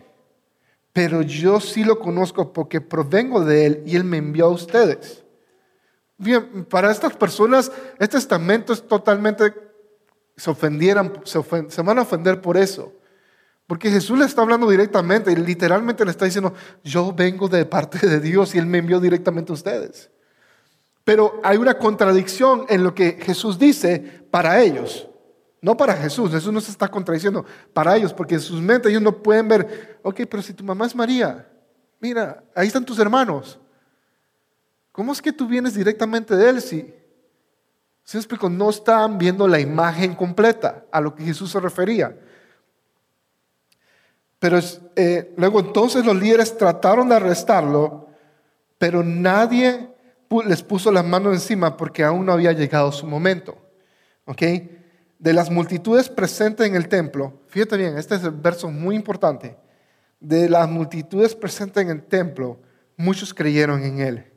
pero 0.93 1.21
yo 1.21 1.59
sí 1.59 1.83
lo 1.83 1.99
conozco 1.99 2.53
porque 2.53 2.79
provengo 2.79 3.43
de 3.43 3.65
él 3.65 3.83
y 3.85 3.95
él 3.95 4.03
me 4.03 4.17
envió 4.17 4.45
a 4.45 4.49
ustedes. 4.49 5.23
Bien, 6.17 6.63
para 6.65 6.91
estas 6.91 7.15
personas, 7.15 7.71
este 7.93 8.17
testamento 8.17 8.71
es 8.71 8.87
totalmente, 8.87 9.53
se 10.37 10.49
ofendieran, 10.49 11.11
se, 11.25 11.81
van 11.81 11.97
a 11.97 12.03
ofender 12.03 12.39
por 12.39 12.55
eso. 12.55 12.93
Porque 13.65 13.89
Jesús 13.89 14.19
le 14.19 14.25
está 14.25 14.41
hablando 14.41 14.69
directamente 14.69 15.31
y 15.31 15.35
literalmente 15.35 16.05
le 16.05 16.11
está 16.11 16.25
diciendo, 16.25 16.53
yo 16.83 17.11
vengo 17.13 17.49
de 17.49 17.65
parte 17.65 18.07
de 18.07 18.19
Dios 18.19 18.53
y 18.53 18.59
Él 18.59 18.67
me 18.67 18.77
envió 18.77 18.99
directamente 18.99 19.51
a 19.51 19.55
ustedes. 19.55 20.11
Pero 21.03 21.41
hay 21.43 21.57
una 21.57 21.77
contradicción 21.77 22.65
en 22.69 22.83
lo 22.83 22.95
que 22.95 23.13
Jesús 23.21 23.59
dice 23.59 23.99
para 24.31 24.61
ellos. 24.61 25.09
No 25.61 25.77
para 25.77 25.95
Jesús, 25.95 26.31
Jesús 26.31 26.51
no 26.51 26.59
se 26.59 26.71
está 26.71 26.89
contradiciendo 26.89 27.45
para 27.73 27.95
ellos, 27.95 28.13
porque 28.13 28.35
en 28.35 28.41
sus 28.41 28.61
mentes 28.61 28.89
ellos 28.89 29.01
no 29.01 29.23
pueden 29.23 29.47
ver, 29.47 29.99
ok, 30.03 30.21
pero 30.29 30.43
si 30.43 30.53
tu 30.53 30.63
mamá 30.63 30.85
es 30.85 30.93
María, 30.93 31.47
mira, 32.01 32.43
ahí 32.53 32.67
están 32.67 32.83
tus 32.83 32.99
hermanos. 32.99 33.59
¿Cómo 34.91 35.13
es 35.13 35.21
que 35.21 35.31
tú 35.31 35.47
vienes 35.47 35.73
directamente 35.73 36.35
de 36.35 36.49
Él 36.49 36.61
si, 36.61 36.93
si 38.03 38.17
explico, 38.17 38.49
no 38.49 38.69
están 38.69 39.17
viendo 39.17 39.47
la 39.47 39.59
imagen 39.59 40.15
completa 40.15 40.85
a 40.91 40.99
lo 40.99 41.15
que 41.15 41.23
Jesús 41.23 41.51
se 41.51 41.61
refería? 41.61 42.13
Pero 44.37 44.59
eh, 44.97 45.33
luego 45.37 45.61
entonces 45.61 46.05
los 46.05 46.17
líderes 46.17 46.57
trataron 46.57 47.07
de 47.07 47.15
arrestarlo, 47.15 48.09
pero 48.77 49.01
nadie 49.01 49.92
les 50.41 50.63
puso 50.63 50.91
las 50.91 51.05
manos 51.05 51.33
encima 51.33 51.77
porque 51.77 52.03
aún 52.03 52.25
no 52.25 52.33
había 52.33 52.53
llegado 52.53 52.91
su 52.91 53.05
momento. 53.05 53.57
¿Ok? 54.25 54.41
De 55.19 55.33
las 55.33 55.49
multitudes 55.49 56.09
presentes 56.09 56.67
en 56.67 56.75
el 56.75 56.87
templo, 56.87 57.41
fíjate 57.47 57.77
bien, 57.77 57.97
este 57.97 58.15
es 58.15 58.23
el 58.23 58.31
verso 58.31 58.69
muy 58.71 58.95
importante. 58.95 59.57
De 60.19 60.49
las 60.49 60.67
multitudes 60.69 61.35
presentes 61.35 61.83
en 61.83 61.89
el 61.89 62.03
templo, 62.03 62.59
muchos 62.97 63.33
creyeron 63.33 63.83
en 63.83 63.99
él. 63.99 64.33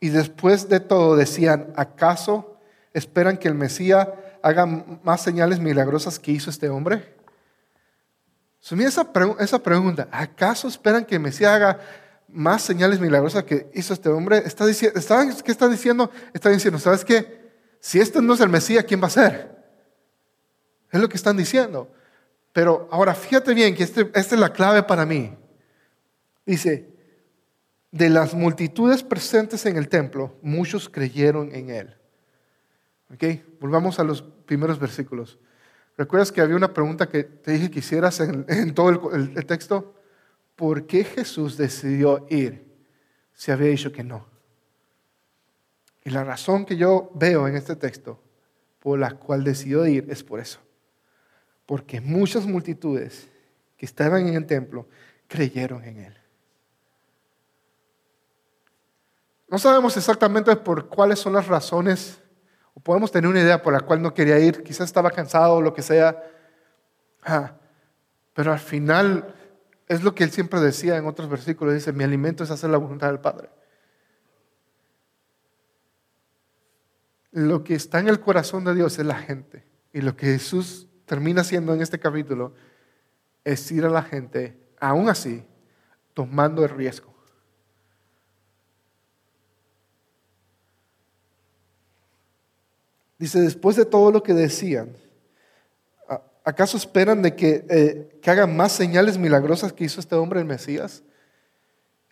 Y 0.00 0.08
después 0.08 0.68
de 0.68 0.80
todo 0.80 1.16
decían, 1.16 1.72
¿acaso 1.76 2.58
esperan 2.92 3.36
que 3.36 3.48
el 3.48 3.54
Mesías 3.54 4.08
haga 4.42 4.66
más 4.66 5.22
señales 5.22 5.58
milagrosas 5.60 6.18
que 6.18 6.32
hizo 6.32 6.50
este 6.50 6.68
hombre? 6.68 7.14
esa, 8.80 9.10
esa 9.40 9.62
pregunta, 9.62 10.08
¿acaso 10.10 10.68
esperan 10.68 11.04
que 11.04 11.16
el 11.16 11.20
Mesías 11.20 11.52
haga 11.52 11.78
más 12.34 12.62
señales 12.62 13.00
milagrosas 13.00 13.44
que 13.44 13.70
hizo 13.74 13.94
este 13.94 14.08
hombre? 14.10 14.42
Está 14.44 14.66
diciendo, 14.66 15.00
¿Qué 15.44 15.52
está 15.52 15.68
diciendo? 15.68 16.10
Está 16.34 16.50
diciendo, 16.50 16.78
¿sabes 16.78 17.04
qué? 17.04 17.44
Si 17.80 18.00
este 18.00 18.20
no 18.20 18.34
es 18.34 18.40
el 18.40 18.48
Mesías, 18.48 18.84
¿quién 18.84 19.02
va 19.02 19.06
a 19.06 19.10
ser? 19.10 19.54
Es 20.90 21.00
lo 21.00 21.08
que 21.08 21.16
están 21.16 21.36
diciendo. 21.36 21.90
Pero 22.52 22.88
ahora 22.90 23.14
fíjate 23.14 23.52
bien 23.54 23.74
que 23.74 23.82
este, 23.82 24.02
esta 24.14 24.34
es 24.34 24.40
la 24.40 24.52
clave 24.52 24.82
para 24.82 25.04
mí. 25.06 25.36
Dice, 26.46 26.88
de 27.90 28.10
las 28.10 28.34
multitudes 28.34 29.02
presentes 29.02 29.66
en 29.66 29.76
el 29.76 29.88
templo, 29.88 30.36
muchos 30.42 30.88
creyeron 30.88 31.54
en 31.54 31.70
él. 31.70 31.96
¿Ok? 33.12 33.24
Volvamos 33.60 33.98
a 33.98 34.04
los 34.04 34.22
primeros 34.22 34.78
versículos. 34.78 35.38
¿Recuerdas 35.96 36.32
que 36.32 36.40
había 36.40 36.56
una 36.56 36.72
pregunta 36.72 37.08
que 37.08 37.24
te 37.24 37.52
dije 37.52 37.70
que 37.70 37.78
hicieras 37.78 38.18
en, 38.20 38.74
todo 38.74 39.12
el, 39.14 39.46
texto? 39.46 39.94
¿Por 40.56 40.86
qué 40.86 41.04
Jesús 41.04 41.56
decidió 41.56 42.26
ir 42.30 42.64
si 43.32 43.50
había 43.50 43.68
dicho 43.68 43.92
que 43.92 44.04
no? 44.04 44.26
Y 46.04 46.10
la 46.10 46.22
razón 46.22 46.64
que 46.66 46.76
yo 46.76 47.10
veo 47.14 47.48
en 47.48 47.56
este 47.56 47.76
texto 47.76 48.20
por 48.78 48.98
la 48.98 49.12
cual 49.12 49.42
decidió 49.42 49.86
ir 49.86 50.06
es 50.10 50.22
por 50.22 50.38
eso. 50.38 50.60
Porque 51.64 52.00
muchas 52.00 52.46
multitudes 52.46 53.28
que 53.78 53.86
estaban 53.86 54.28
en 54.28 54.34
el 54.34 54.46
templo 54.46 54.86
creyeron 55.26 55.82
en 55.84 55.98
él. 55.98 56.18
No 59.48 59.58
sabemos 59.58 59.96
exactamente 59.96 60.54
por 60.56 60.88
cuáles 60.88 61.18
son 61.18 61.32
las 61.32 61.46
razones, 61.46 62.20
o 62.74 62.80
podemos 62.80 63.10
tener 63.10 63.30
una 63.30 63.40
idea 63.40 63.62
por 63.62 63.72
la 63.72 63.80
cual 63.80 64.02
no 64.02 64.12
quería 64.12 64.38
ir, 64.38 64.62
quizás 64.62 64.86
estaba 64.86 65.10
cansado 65.10 65.54
o 65.54 65.62
lo 65.62 65.72
que 65.72 65.80
sea. 65.80 66.22
Ah, 67.22 67.54
pero 68.34 68.52
al 68.52 68.58
final 68.58 69.34
es 69.88 70.02
lo 70.02 70.14
que 70.14 70.24
él 70.24 70.30
siempre 70.30 70.60
decía 70.60 70.96
en 70.96 71.06
otros 71.06 71.28
versículos, 71.28 71.74
dice, 71.74 71.92
mi 71.92 72.04
alimento 72.04 72.44
es 72.44 72.50
hacer 72.50 72.70
la 72.70 72.78
voluntad 72.78 73.08
del 73.08 73.20
Padre. 73.20 73.50
Lo 77.32 77.64
que 77.64 77.74
está 77.74 77.98
en 77.98 78.08
el 78.08 78.20
corazón 78.20 78.64
de 78.64 78.74
Dios 78.74 78.98
es 78.98 79.04
la 79.04 79.18
gente. 79.18 79.64
Y 79.92 80.00
lo 80.00 80.16
que 80.16 80.26
Jesús 80.26 80.88
termina 81.04 81.42
haciendo 81.42 81.74
en 81.74 81.82
este 81.82 81.98
capítulo 81.98 82.54
es 83.44 83.70
ir 83.70 83.84
a 83.84 83.90
la 83.90 84.02
gente, 84.02 84.56
aún 84.80 85.08
así, 85.08 85.44
tomando 86.14 86.64
el 86.64 86.70
riesgo. 86.70 87.12
Dice, 93.18 93.40
después 93.40 93.76
de 93.76 93.84
todo 93.84 94.10
lo 94.10 94.22
que 94.22 94.34
decían, 94.34 94.96
¿acaso 96.44 96.76
esperan 96.76 97.22
de 97.22 97.34
que, 97.34 97.64
eh, 97.68 98.18
que 98.22 98.30
hagan 98.30 98.56
más 98.56 98.72
señales 98.72 99.18
milagrosas 99.18 99.72
que 99.72 99.84
hizo 99.84 100.00
este 100.00 100.14
hombre 100.14 100.40
el 100.40 100.46
Mesías? 100.46 101.02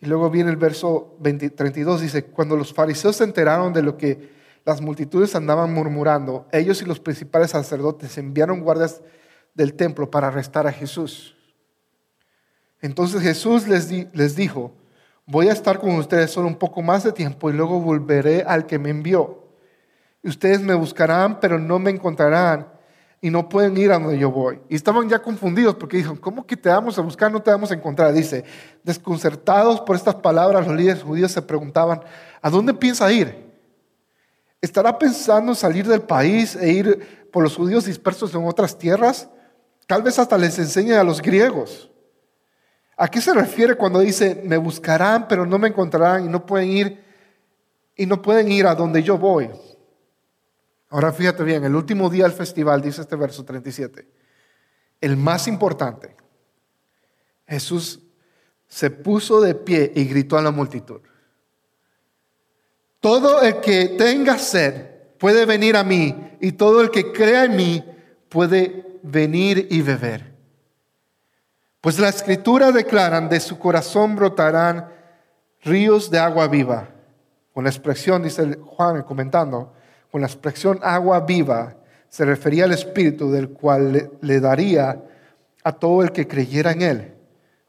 Y 0.01 0.07
luego 0.07 0.29
viene 0.29 0.49
el 0.49 0.57
verso 0.57 1.17
32, 1.21 2.01
dice, 2.01 2.25
cuando 2.25 2.57
los 2.57 2.73
fariseos 2.73 3.15
se 3.15 3.23
enteraron 3.23 3.71
de 3.71 3.83
lo 3.83 3.95
que 3.95 4.33
las 4.65 4.81
multitudes 4.81 5.35
andaban 5.35 5.73
murmurando, 5.73 6.47
ellos 6.51 6.81
y 6.81 6.85
los 6.85 6.99
principales 6.99 7.51
sacerdotes 7.51 8.17
enviaron 8.17 8.61
guardias 8.61 9.01
del 9.53 9.75
templo 9.75 10.09
para 10.11 10.27
arrestar 10.27 10.67
a 10.67 10.71
Jesús. 10.71 11.37
Entonces 12.81 13.21
Jesús 13.21 13.67
les, 13.67 13.89
les 14.13 14.35
dijo, 14.35 14.73
voy 15.25 15.47
a 15.47 15.53
estar 15.53 15.79
con 15.79 15.91
ustedes 15.95 16.31
solo 16.31 16.47
un 16.47 16.55
poco 16.55 16.81
más 16.81 17.03
de 17.03 17.13
tiempo 17.13 17.49
y 17.49 17.53
luego 17.53 17.79
volveré 17.79 18.43
al 18.43 18.65
que 18.65 18.79
me 18.79 18.89
envió. 18.89 19.47
Ustedes 20.21 20.61
me 20.61 20.73
buscarán, 20.73 21.39
pero 21.39 21.59
no 21.59 21.79
me 21.79 21.91
encontrarán. 21.91 22.72
Y 23.23 23.29
no 23.29 23.47
pueden 23.47 23.77
ir 23.77 23.89
a 23.89 23.97
donde 23.97 24.19
yo 24.19 24.29
voy. 24.29 24.59
Y 24.67 24.75
estaban 24.75 25.07
ya 25.07 25.17
confundidos 25.17 25.75
porque 25.75 25.95
dijeron, 25.95 26.17
¿cómo 26.17 26.45
que 26.45 26.57
te 26.57 26.67
vamos 26.67 26.99
a 26.99 27.01
buscar? 27.01 27.31
No 27.31 27.41
te 27.41 27.51
vamos 27.51 27.71
a 27.71 27.73
encontrar. 27.73 28.11
Dice, 28.11 28.43
desconcertados 28.83 29.79
por 29.79 29.95
estas 29.95 30.15
palabras, 30.15 30.67
los 30.67 30.75
líderes 30.75 31.03
judíos 31.03 31.31
se 31.31 31.41
preguntaban, 31.41 32.01
¿a 32.41 32.49
dónde 32.49 32.73
piensa 32.73 33.09
ir? 33.13 33.49
¿Estará 34.59 34.99
pensando 34.99 35.53
en 35.53 35.55
salir 35.55 35.87
del 35.87 36.01
país 36.01 36.57
e 36.57 36.73
ir 36.73 37.29
por 37.31 37.43
los 37.43 37.55
judíos 37.55 37.85
dispersos 37.85 38.35
en 38.35 38.45
otras 38.45 38.77
tierras? 38.77 39.29
Tal 39.87 40.01
vez 40.01 40.19
hasta 40.19 40.37
les 40.37 40.59
enseñe 40.59 40.91
a 40.91 41.03
los 41.05 41.21
griegos. 41.21 41.89
¿A 42.97 43.07
qué 43.07 43.21
se 43.21 43.33
refiere 43.33 43.75
cuando 43.75 44.01
dice, 44.01 44.41
me 44.43 44.57
buscarán, 44.57 45.29
pero 45.29 45.45
no 45.45 45.57
me 45.57 45.69
encontrarán 45.69 46.25
y 46.25 46.27
no 46.27 46.45
pueden 46.45 46.71
ir 46.71 47.03
y 47.95 48.05
no 48.05 48.21
pueden 48.21 48.51
ir 48.51 48.67
a 48.67 48.75
donde 48.75 49.01
yo 49.01 49.17
voy? 49.17 49.49
Ahora 50.93 51.11
fíjate 51.11 51.43
bien, 51.43 51.63
el 51.63 51.75
último 51.75 52.07
día 52.07 52.25
del 52.25 52.33
festival, 52.33 52.79
dice 52.79 53.01
este 53.01 53.15
verso 53.15 53.43
37, 53.43 54.07
el 55.01 55.17
más 55.17 55.47
importante, 55.47 56.15
Jesús 57.47 57.99
se 58.67 58.91
puso 58.91 59.41
de 59.41 59.55
pie 59.55 59.91
y 59.95 60.05
gritó 60.05 60.37
a 60.37 60.43
la 60.43 60.51
multitud, 60.51 61.01
todo 62.99 63.41
el 63.41 63.59
que 63.59 63.95
tenga 63.97 64.37
sed 64.37 64.85
puede 65.17 65.47
venir 65.47 65.77
a 65.77 65.83
mí 65.83 66.37
y 66.39 66.51
todo 66.51 66.79
el 66.79 66.91
que 66.91 67.11
crea 67.11 67.45
en 67.45 67.55
mí 67.55 67.83
puede 68.29 68.99
venir 69.01 69.67
y 69.71 69.81
beber. 69.81 70.35
Pues 71.81 71.97
la 71.97 72.09
escritura 72.09 72.71
declaran, 72.71 73.29
de 73.29 73.39
su 73.39 73.57
corazón 73.57 74.15
brotarán 74.15 74.91
ríos 75.63 76.11
de 76.11 76.19
agua 76.19 76.47
viva. 76.47 76.89
Con 77.51 77.63
la 77.63 77.71
expresión, 77.71 78.21
dice 78.21 78.59
Juan 78.61 79.01
comentando, 79.01 79.73
con 80.13 80.21
la 80.21 80.27
expresión 80.27 80.77
agua 80.83 81.21
viva 81.21 81.75
se 82.07 82.23
refería 82.23 82.65
al 82.65 82.71
Espíritu 82.71 83.31
del 83.31 83.49
cual 83.49 84.11
le, 84.21 84.39
daría 84.39 85.03
a 85.63 85.71
todo 85.71 86.03
el 86.03 86.11
que 86.11 86.27
creyera 86.27 86.71
en 86.71 86.81
Él. 86.83 87.13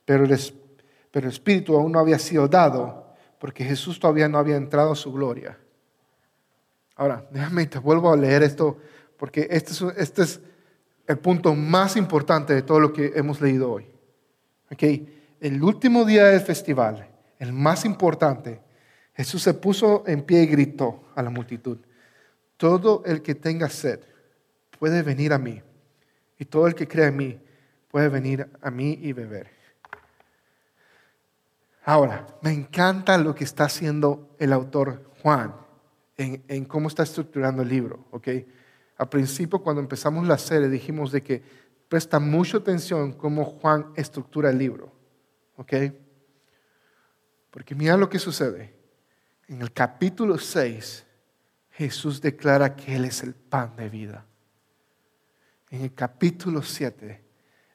Pero 0.04 0.26
el, 0.26 0.30
Espíritu 0.30 1.74
aún 1.74 1.92
no 1.92 1.98
había 1.98 2.18
sido 2.18 2.46
dado 2.46 3.14
porque 3.38 3.64
Jesús 3.64 3.98
todavía 3.98 4.28
no 4.28 4.36
había 4.36 4.56
entrado 4.56 4.92
a 4.92 4.94
su 4.94 5.10
gloria. 5.10 5.56
Ahora, 6.96 7.26
déjame, 7.32 7.64
te 7.64 7.78
vuelvo 7.78 8.12
a 8.12 8.16
leer 8.18 8.42
esto 8.42 8.76
porque 9.16 9.48
este 9.50 9.72
es, 9.72 9.82
este 9.96 10.22
es 10.24 10.40
el 11.06 11.16
punto 11.16 11.54
más 11.54 11.96
importante 11.96 12.52
de 12.52 12.60
todo 12.60 12.78
lo 12.78 12.92
que 12.92 13.12
hemos 13.14 13.40
leído 13.40 13.72
hoy. 13.72 13.86
Okay. 14.70 15.34
El 15.40 15.62
último 15.62 16.04
día 16.04 16.26
del 16.26 16.42
festival, 16.42 17.08
el 17.38 17.54
más 17.54 17.86
importante, 17.86 18.60
Jesús 19.14 19.40
se 19.40 19.54
puso 19.54 20.04
en 20.06 20.20
pie 20.24 20.42
y 20.42 20.46
gritó 20.46 21.04
a 21.14 21.22
la 21.22 21.30
multitud. 21.30 21.78
Todo 22.56 23.02
el 23.04 23.22
que 23.22 23.34
tenga 23.34 23.68
sed 23.68 24.00
puede 24.78 25.02
venir 25.02 25.32
a 25.32 25.38
mí. 25.38 25.62
Y 26.38 26.44
todo 26.44 26.66
el 26.66 26.74
que 26.74 26.88
cree 26.88 27.06
en 27.06 27.16
mí 27.16 27.40
puede 27.90 28.08
venir 28.08 28.48
a 28.60 28.70
mí 28.70 28.98
y 29.00 29.12
beber. 29.12 29.48
Ahora, 31.84 32.26
me 32.40 32.50
encanta 32.50 33.18
lo 33.18 33.34
que 33.34 33.44
está 33.44 33.64
haciendo 33.64 34.34
el 34.38 34.52
autor 34.52 35.10
Juan 35.22 35.54
en, 36.16 36.64
cómo 36.64 36.88
está 36.88 37.02
estructurando 37.02 37.62
el 37.62 37.68
libro. 37.68 38.06
¿okay? 38.10 38.46
Al 38.96 39.08
principio, 39.08 39.60
cuando 39.60 39.82
empezamos 39.82 40.26
la 40.26 40.38
serie, 40.38 40.68
dijimos 40.68 41.12
de 41.12 41.22
que 41.22 41.42
presta 41.88 42.18
mucha 42.18 42.58
atención 42.58 43.12
cómo 43.12 43.44
Juan 43.44 43.92
estructura 43.96 44.50
el 44.50 44.58
libro. 44.58 44.92
Porque 45.56 45.94
mira 47.74 47.96
lo 47.96 48.08
que 48.08 48.18
sucede. 48.18 48.74
En 49.46 49.62
el 49.62 49.72
capítulo 49.72 50.38
6, 50.38 51.04
Jesús 51.74 52.20
declara 52.20 52.76
que 52.76 52.94
Él 52.94 53.04
es 53.04 53.22
el 53.22 53.34
pan 53.34 53.74
de 53.76 53.88
vida. 53.88 54.24
En 55.70 55.82
el 55.82 55.92
capítulo 55.92 56.62
7, 56.62 57.24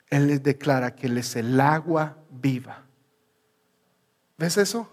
Él 0.08 0.28
les 0.28 0.42
declara 0.42 0.96
que 0.96 1.08
Él 1.08 1.18
es 1.18 1.36
el 1.36 1.60
agua 1.60 2.18
viva. 2.30 2.86
¿Ves 4.38 4.58
eso? 4.58 4.90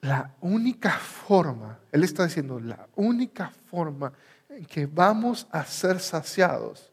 La 0.00 0.32
única 0.40 0.92
forma, 0.92 1.80
Él 1.90 2.04
está 2.04 2.24
diciendo, 2.24 2.60
la 2.60 2.88
única 2.94 3.50
forma 3.50 4.12
en 4.48 4.64
que 4.64 4.86
vamos 4.86 5.48
a 5.50 5.64
ser 5.64 5.98
saciados 5.98 6.92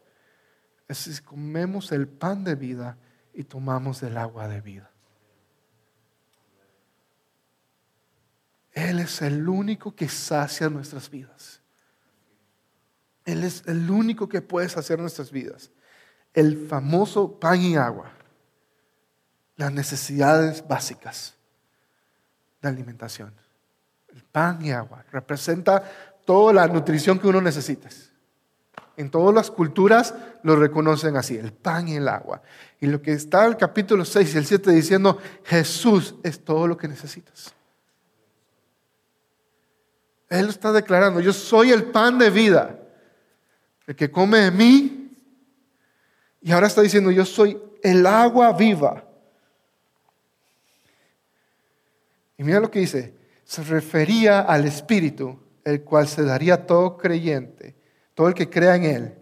es 0.88 0.98
si 0.98 1.22
comemos 1.22 1.92
el 1.92 2.08
pan 2.08 2.42
de 2.42 2.56
vida 2.56 2.98
y 3.32 3.44
tomamos 3.44 4.02
el 4.02 4.16
agua 4.16 4.48
de 4.48 4.60
vida. 4.60 4.90
Él 8.72 9.00
es 9.00 9.22
el 9.22 9.48
único 9.48 9.94
que 9.94 10.08
sacia 10.08 10.68
nuestras 10.68 11.10
vidas. 11.10 11.60
Él 13.24 13.44
es 13.44 13.62
el 13.66 13.90
único 13.90 14.28
que 14.28 14.42
puede 14.42 14.68
saciar 14.68 14.98
nuestras 14.98 15.30
vidas. 15.30 15.70
El 16.32 16.68
famoso 16.68 17.38
pan 17.38 17.60
y 17.60 17.76
agua. 17.76 18.12
Las 19.56 19.72
necesidades 19.72 20.66
básicas 20.66 21.34
de 22.62 22.68
alimentación. 22.68 23.32
El 24.08 24.22
pan 24.24 24.64
y 24.64 24.72
agua 24.72 25.04
representa 25.12 25.82
toda 26.24 26.52
la 26.52 26.66
nutrición 26.66 27.18
que 27.18 27.28
uno 27.28 27.40
necesita. 27.40 27.88
En 28.96 29.10
todas 29.10 29.34
las 29.34 29.50
culturas 29.50 30.14
lo 30.42 30.56
reconocen 30.56 31.16
así, 31.16 31.36
el 31.36 31.52
pan 31.52 31.88
y 31.88 31.96
el 31.96 32.08
agua. 32.08 32.42
Y 32.80 32.86
lo 32.86 33.00
que 33.00 33.12
está 33.12 33.44
en 33.44 33.52
el 33.52 33.56
capítulo 33.56 34.04
6 34.04 34.34
y 34.34 34.38
el 34.38 34.46
7 34.46 34.70
diciendo, 34.72 35.18
Jesús 35.44 36.16
es 36.22 36.44
todo 36.44 36.66
lo 36.66 36.76
que 36.76 36.88
necesitas. 36.88 37.54
Él 40.30 40.48
está 40.48 40.70
declarando, 40.72 41.20
yo 41.20 41.32
soy 41.32 41.72
el 41.72 41.84
pan 41.84 42.16
de 42.16 42.30
vida. 42.30 42.78
El 43.86 43.96
que 43.96 44.10
come 44.10 44.38
de 44.38 44.50
mí. 44.52 45.12
Y 46.40 46.52
ahora 46.52 46.68
está 46.68 46.80
diciendo, 46.80 47.10
yo 47.10 47.26
soy 47.26 47.60
el 47.82 48.06
agua 48.06 48.52
viva. 48.52 49.04
Y 52.38 52.44
mira 52.44 52.60
lo 52.60 52.70
que 52.70 52.78
dice. 52.78 53.18
Se 53.42 53.64
refería 53.64 54.42
al 54.42 54.64
Espíritu, 54.64 55.36
el 55.64 55.82
cual 55.82 56.06
se 56.06 56.22
daría 56.22 56.54
a 56.54 56.66
todo 56.66 56.96
creyente, 56.96 57.74
todo 58.14 58.28
el 58.28 58.34
que 58.34 58.48
crea 58.48 58.76
en 58.76 58.84
Él. 58.84 59.14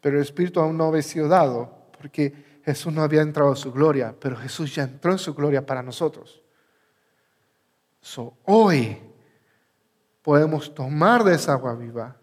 Pero 0.00 0.16
el 0.16 0.22
Espíritu 0.22 0.60
aún 0.60 0.78
no 0.78 0.86
había 0.86 1.02
sido 1.02 1.28
dado, 1.28 1.90
porque 2.00 2.32
Jesús 2.64 2.94
no 2.94 3.02
había 3.02 3.20
entrado 3.20 3.50
en 3.50 3.56
su 3.56 3.70
gloria, 3.70 4.14
pero 4.18 4.36
Jesús 4.36 4.74
ya 4.74 4.84
entró 4.84 5.12
en 5.12 5.18
su 5.18 5.34
gloria 5.34 5.66
para 5.66 5.82
nosotros. 5.82 6.42
So, 8.00 8.38
hoy 8.44 8.98
podemos 10.26 10.74
tomar 10.74 11.22
de 11.22 11.36
esa 11.36 11.52
agua 11.52 11.72
viva 11.76 12.16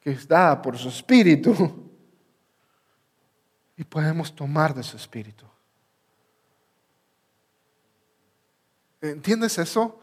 que 0.00 0.10
es 0.10 0.28
dada 0.28 0.60
por 0.60 0.76
su 0.76 0.90
espíritu 0.90 1.90
y 3.74 3.84
podemos 3.84 4.34
tomar 4.34 4.74
de 4.74 4.82
su 4.82 4.98
espíritu. 4.98 5.46
¿Entiendes 9.00 9.56
eso? 9.56 9.98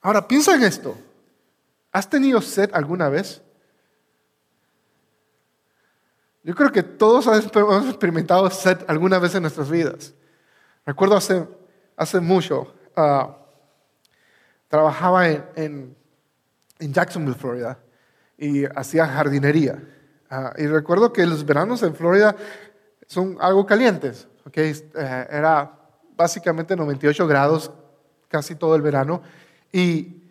Ahora 0.00 0.26
piensa 0.26 0.54
en 0.54 0.62
esto. 0.62 0.96
¿Has 1.92 2.08
tenido 2.08 2.40
sed 2.40 2.70
alguna 2.72 3.10
vez? 3.10 3.42
Yo 6.42 6.54
creo 6.54 6.72
que 6.72 6.84
todos 6.84 7.26
hemos 7.26 7.86
experimentado 7.86 8.48
sed 8.48 8.78
alguna 8.88 9.18
vez 9.18 9.34
en 9.34 9.42
nuestras 9.42 9.68
vidas. 9.68 10.14
Recuerdo 10.86 11.16
hace, 11.16 11.46
hace 11.98 12.18
mucho, 12.20 12.74
ah, 12.96 13.42
trabajaba 14.68 15.28
en, 15.28 15.96
Jacksonville, 16.78 17.36
Florida, 17.36 17.78
y 18.36 18.64
hacía 18.64 19.06
jardinería. 19.06 19.82
Ah, 20.28 20.52
y 20.58 20.66
recuerdo 20.66 21.12
que 21.12 21.24
los 21.24 21.44
veranos 21.46 21.82
en 21.82 21.94
Florida 21.94 22.36
son 23.06 23.38
algo 23.40 23.64
calientes. 23.64 24.28
¿okay? 24.46 24.72
Eh, 24.94 25.26
era 25.30 25.72
básicamente 26.16 26.76
98 26.76 27.26
grados 27.26 27.70
casi 28.28 28.54
todo 28.54 28.74
el 28.74 28.82
verano. 28.82 29.22
Y, 29.72 30.22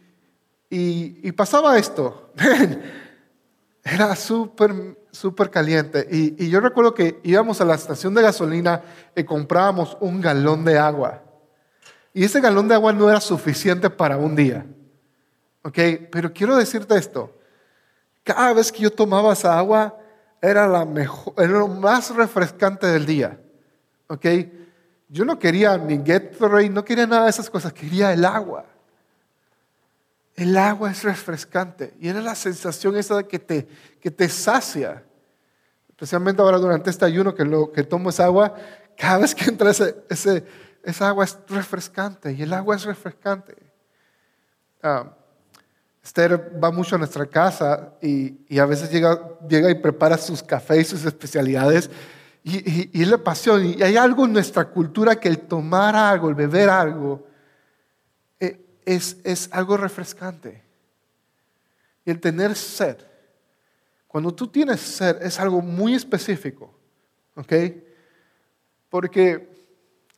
y, 0.69 1.31
pasaba 1.31 1.77
esto. 1.77 2.31
Era 3.83 4.15
súper, 4.15 4.97
súper 5.11 5.51
caliente. 5.51 6.07
Y, 6.11 6.43
y, 6.43 6.49
yo 6.49 6.59
recuerdo 6.59 6.93
que 6.93 7.19
íbamos 7.23 7.61
a 7.61 7.65
la 7.65 7.75
estación 7.75 8.15
de 8.15 8.23
gasolina 8.23 8.81
y 9.15 9.23
comprábamos 9.23 9.95
un 9.99 10.19
galón 10.19 10.65
de 10.65 10.79
agua. 10.79 11.24
Y 12.15 12.23
ese 12.23 12.39
galón 12.39 12.69
de 12.69 12.75
agua 12.75 12.93
no 12.93 13.09
era 13.09 13.19
suficiente 13.19 13.89
para 13.89 14.15
un 14.15 14.37
día. 14.37 14.65
¿Ok? 15.63 15.77
Pero 16.09 16.31
quiero 16.31 16.55
decirte 16.55 16.95
esto. 16.95 17.37
Cada 18.23 18.53
vez 18.53 18.71
que 18.71 18.83
yo 18.83 18.89
tomaba 18.89 19.33
esa 19.33 19.59
agua, 19.59 19.99
era, 20.41 20.65
la 20.65 20.85
mejor, 20.85 21.33
era 21.37 21.59
lo 21.59 21.67
más 21.67 22.15
refrescante 22.15 22.87
del 22.87 23.05
día. 23.05 23.37
¿Ok? 24.07 24.25
Yo 25.09 25.25
no 25.25 25.37
quería 25.37 25.77
ni 25.77 25.97
Gatorade, 25.97 26.69
no 26.69 26.85
quería 26.85 27.05
nada 27.05 27.25
de 27.25 27.31
esas 27.31 27.49
cosas, 27.49 27.73
quería 27.73 28.13
el 28.13 28.23
agua. 28.23 28.65
El 30.35 30.55
agua 30.55 30.91
es 30.91 31.03
refrescante 31.03 31.95
y 31.99 32.07
era 32.07 32.21
la 32.21 32.35
sensación 32.35 32.95
esa 32.95 33.23
que 33.23 33.39
te, 33.39 33.67
que 33.99 34.09
te 34.09 34.29
sacia. 34.29 35.03
Especialmente 35.89 36.41
ahora 36.41 36.59
durante 36.59 36.89
este 36.89 37.03
ayuno 37.03 37.35
que, 37.35 37.43
lo, 37.43 37.73
que 37.73 37.83
tomo 37.83 38.09
esa 38.09 38.23
agua, 38.23 38.55
cada 38.97 39.17
vez 39.17 39.35
que 39.35 39.49
entra 39.49 39.71
ese 39.71 40.45
esa 40.85 41.09
agua 41.09 41.25
es 41.25 41.37
refrescante 41.47 42.31
y 42.31 42.43
el 42.43 42.53
agua 42.53 42.75
es 42.75 42.85
refrescante. 42.85 43.55
Ah, 44.81 45.11
Esther 46.03 46.51
va 46.63 46.69
mucho 46.71 46.95
a 46.95 46.99
nuestra 46.99 47.25
casa 47.25 47.93
y, 48.01 48.59
a 48.59 48.65
veces 48.65 48.91
llega, 48.91 49.19
llega 49.49 49.71
y 49.71 49.75
prepara 49.75 50.17
sus 50.17 50.43
cafés 50.43 50.87
y 50.87 50.89
sus 50.91 51.05
especialidades 51.05 51.89
y, 52.43 53.01
es 53.01 53.07
la 53.07 53.17
pasión. 53.17 53.65
Y 53.65 53.81
hay 53.81 53.97
algo 53.97 54.25
en 54.25 54.33
nuestra 54.33 54.65
cultura 54.65 55.15
que 55.15 55.27
el 55.27 55.39
tomar 55.39 55.95
algo, 55.95 56.29
el 56.29 56.35
beber 56.35 56.69
algo, 56.69 57.27
eh, 58.39 58.63
es, 58.85 59.17
es 59.23 59.49
algo 59.51 59.77
refrescante. 59.77 60.63
Y 62.05 62.11
el 62.11 62.19
tener 62.19 62.55
sed. 62.55 62.97
Cuando 64.07 64.31
tú 64.31 64.47
tienes 64.47 64.79
sed 64.79 65.23
es 65.23 65.39
algo 65.39 65.59
muy 65.59 65.95
específico. 65.95 66.71
¿Ok? 67.35 67.51
Porque 68.89 69.54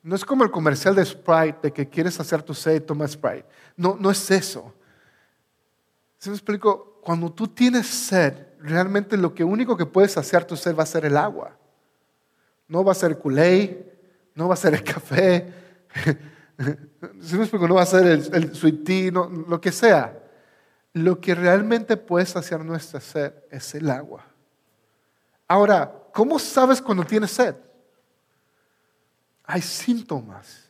no 0.08 0.16
es 0.16 0.24
como 0.24 0.46
el 0.46 0.52
comercial 0.52 0.96
de 0.96 1.04
Sprite, 1.04 1.60
de 1.64 1.74
que 1.74 1.90
quieres 1.90 2.18
hacer 2.18 2.42
tu 2.42 2.54
sed, 2.54 2.82
toma 2.82 3.06
Sprite. 3.06 3.46
No, 3.76 3.98
no 4.00 4.10
es 4.10 4.32
eso. 4.32 4.74
¿Se 6.18 6.30
me 6.30 6.36
explico? 6.38 7.02
Cuando 7.04 7.30
tú 7.30 7.50
tienes 7.50 7.88
sed, 7.88 8.34
realmente 8.62 9.18
lo 9.18 9.36
que 9.36 9.44
único 9.44 9.76
que 9.76 9.86
puedes 9.86 10.16
hacer 10.16 10.46
tu 10.46 10.56
sed 10.56 10.74
va 10.78 10.84
a 10.84 10.86
ser 10.86 11.04
el 11.04 11.18
agua. 11.18 11.58
No 12.70 12.86
va 12.86 12.94
a 12.94 12.96
ser 12.96 13.18
el 13.22 13.86
no 14.34 14.48
va 14.48 14.54
a 14.54 14.58
ser 14.58 14.76
el 14.76 14.84
café, 14.86 15.54
¿Se 17.22 17.36
me 17.36 17.42
explico? 17.42 17.68
No 17.68 17.76
va 17.76 17.82
a 17.82 17.86
ser 17.86 18.08
el, 18.08 18.34
el 18.34 18.56
sweet 18.56 18.86
tea, 18.86 19.12
lo 19.12 19.60
que 19.60 19.74
sea. 19.74 20.24
Lo 20.94 21.20
que 21.20 21.36
realmente 21.36 21.98
puede 21.98 22.26
saciar 22.26 22.64
nuestra 22.64 23.02
sed 23.02 23.34
es 23.52 23.76
el 23.76 23.90
agua. 23.90 24.26
Ahora, 25.50 25.92
¿cómo 26.14 26.40
sabes 26.40 26.82
cuando 26.82 27.04
tienes 27.04 27.32
sed? 27.32 27.56
Hay 29.48 29.64
síntomas. 29.64 30.70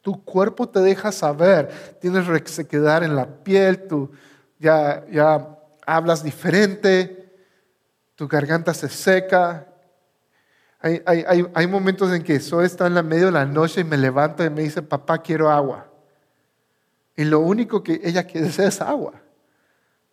Tu 0.00 0.24
cuerpo 0.24 0.66
te 0.68 0.80
deja 0.80 1.12
saber. 1.12 1.98
Tienes 2.00 2.26
resequedad 2.26 3.04
en 3.04 3.14
la 3.14 3.26
piel, 3.44 3.86
tú 3.86 4.10
ya, 4.58 5.04
ya 5.10 5.58
hablas 5.84 6.22
diferente, 6.22 7.34
tu 8.14 8.28
garganta 8.28 8.72
se 8.72 8.88
seca, 8.88 9.66
hay, 10.78 11.00
hay, 11.06 11.46
hay, 11.54 11.66
momentos 11.68 12.12
en 12.12 12.24
que 12.24 12.40
Zoe 12.40 12.64
está 12.64 12.88
en 12.88 12.94
la 12.94 13.04
medio 13.04 13.26
de 13.26 13.32
la 13.32 13.44
noche 13.44 13.82
y 13.82 13.84
me 13.84 13.96
levanta 13.96 14.44
y 14.44 14.50
me 14.50 14.62
dice, 14.62 14.82
papá, 14.82 15.18
quiero 15.18 15.48
agua. 15.48 15.86
Y 17.16 17.22
lo 17.22 17.38
único 17.38 17.84
que 17.84 18.00
ella 18.02 18.24
quiere 18.24 18.48
es 18.66 18.80
agua. 18.80 19.14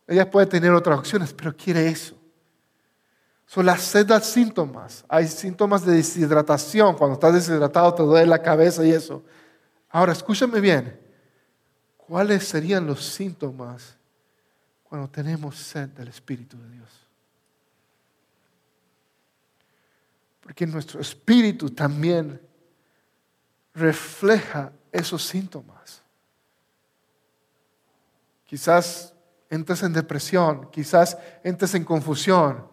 Ella 0.06 0.30
puede 0.30 0.46
tener 0.46 0.72
otras 0.72 1.00
opciones, 1.00 1.34
pero 1.34 1.56
quiere 1.56 1.88
eso. 1.88 2.19
Son 3.50 3.66
las 3.66 3.82
sed 3.82 4.06
da 4.06 4.22
síntomas. 4.22 5.04
Hay 5.10 5.28
síntomas 5.28 5.84
de 5.84 5.94
deshidratación. 5.94 6.96
Cuando 6.96 7.16
estás 7.16 7.34
deshidratado 7.34 7.96
te 7.96 8.04
duele 8.04 8.28
la 8.28 8.44
cabeza 8.44 8.86
y 8.86 8.92
eso. 8.92 9.24
Ahora, 9.90 10.12
escúchame 10.12 10.60
bien. 10.60 11.00
¿Cuáles 11.98 12.48
serían 12.48 12.86
los 12.86 13.04
síntomas 13.04 13.98
cuando 14.84 15.10
tenemos 15.10 15.58
sed 15.58 15.90
del 15.90 16.10
Espíritu 16.10 16.62
de 16.62 16.70
Dios? 16.70 16.90
Porque 20.42 20.68
nuestro 20.68 21.02
espíritu 21.02 21.72
también 21.72 22.40
refleja 23.74 24.72
esos 24.92 25.24
síntomas. 25.26 26.04
Quizás 28.46 29.12
entres 29.50 29.82
en 29.82 29.94
depresión, 29.94 30.70
quizás 30.70 31.18
entres 31.44 31.74
en 31.74 31.84
confusión, 31.84 32.70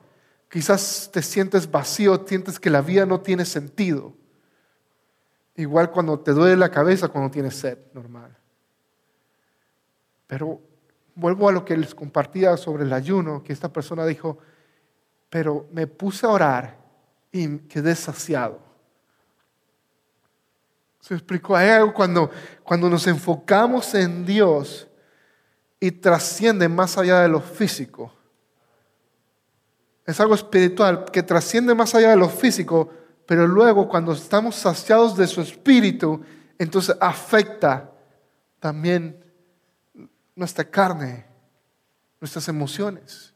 quizás 0.50 1.10
te 1.12 1.22
sientes 1.22 1.70
vacío, 1.70 2.24
sientes 2.26 2.58
que 2.58 2.70
la 2.70 2.82
vida 2.82 3.06
no 3.06 3.20
tiene 3.20 3.44
sentido. 3.44 4.14
Igual 5.56 5.90
cuando 5.90 6.20
te 6.20 6.32
duele 6.32 6.56
la 6.56 6.70
cabeza, 6.70 7.08
cuando 7.08 7.30
tienes 7.30 7.56
sed, 7.56 7.78
normal. 7.94 8.36
Pero 10.26 10.60
vuelvo 11.14 11.48
a 11.48 11.52
lo 11.52 11.64
que 11.64 11.76
les 11.76 11.94
compartía 11.94 12.56
sobre 12.56 12.84
el 12.84 12.92
ayuno, 12.92 13.42
que 13.42 13.52
esta 13.52 13.72
persona 13.72 14.04
dijo, 14.04 14.38
pero 15.30 15.66
me 15.72 15.86
puse 15.86 16.26
a 16.26 16.30
orar 16.30 16.78
y 17.32 17.58
quedé 17.58 17.94
saciado. 17.94 18.60
Se 21.00 21.14
explicó, 21.14 21.56
hay 21.56 21.70
algo 21.70 21.94
cuando, 21.94 22.30
cuando 22.62 22.90
nos 22.90 23.06
enfocamos 23.06 23.94
en 23.94 24.26
Dios 24.26 24.88
y 25.78 25.90
trasciende 25.92 26.68
más 26.68 26.98
allá 26.98 27.20
de 27.20 27.28
lo 27.28 27.40
físico. 27.40 28.12
Es 30.06 30.20
algo 30.20 30.34
espiritual 30.34 31.04
que 31.06 31.22
trasciende 31.22 31.74
más 31.74 31.94
allá 31.94 32.10
de 32.10 32.16
lo 32.16 32.28
físico, 32.28 32.90
pero 33.26 33.46
luego 33.48 33.88
cuando 33.88 34.12
estamos 34.12 34.54
saciados 34.54 35.16
de 35.16 35.26
su 35.26 35.40
espíritu, 35.40 36.22
entonces 36.58 36.96
afecta 37.00 37.90
también 38.60 39.24
nuestra 40.36 40.64
carne, 40.64 41.26
nuestras 42.20 42.46
emociones. 42.48 43.34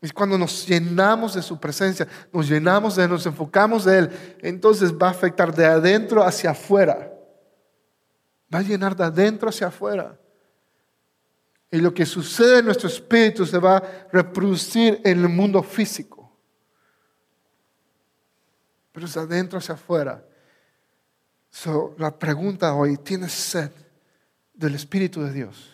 Es 0.00 0.12
cuando 0.12 0.38
nos 0.38 0.66
llenamos 0.66 1.34
de 1.34 1.42
su 1.42 1.58
presencia, 1.58 2.06
nos 2.32 2.48
llenamos 2.48 2.96
de 2.96 3.04
Él, 3.04 3.10
nos 3.10 3.26
enfocamos 3.26 3.84
de 3.84 3.98
Él, 3.98 4.36
entonces 4.40 4.94
va 4.94 5.08
a 5.08 5.10
afectar 5.10 5.54
de 5.54 5.66
adentro 5.66 6.22
hacia 6.22 6.52
afuera. 6.52 7.12
Va 8.54 8.60
a 8.60 8.62
llenar 8.62 8.94
de 8.94 9.04
adentro 9.04 9.48
hacia 9.48 9.66
afuera. 9.66 10.19
Y 11.70 11.78
lo 11.78 11.94
que 11.94 12.04
sucede 12.04 12.58
en 12.58 12.64
nuestro 12.64 12.88
espíritu 12.88 13.46
se 13.46 13.58
va 13.58 13.76
a 13.76 14.08
reproducir 14.12 15.00
en 15.04 15.20
el 15.20 15.28
mundo 15.28 15.62
físico. 15.62 16.36
Pero 18.92 19.06
es 19.06 19.14
de 19.14 19.20
adentro 19.20 19.58
hacia 19.58 19.74
afuera. 19.74 20.24
So, 21.50 21.94
la 21.98 22.16
pregunta 22.16 22.74
hoy, 22.74 22.96
¿tienes 22.96 23.32
sed 23.32 23.70
del 24.54 24.74
Espíritu 24.74 25.22
de 25.22 25.32
Dios? 25.32 25.70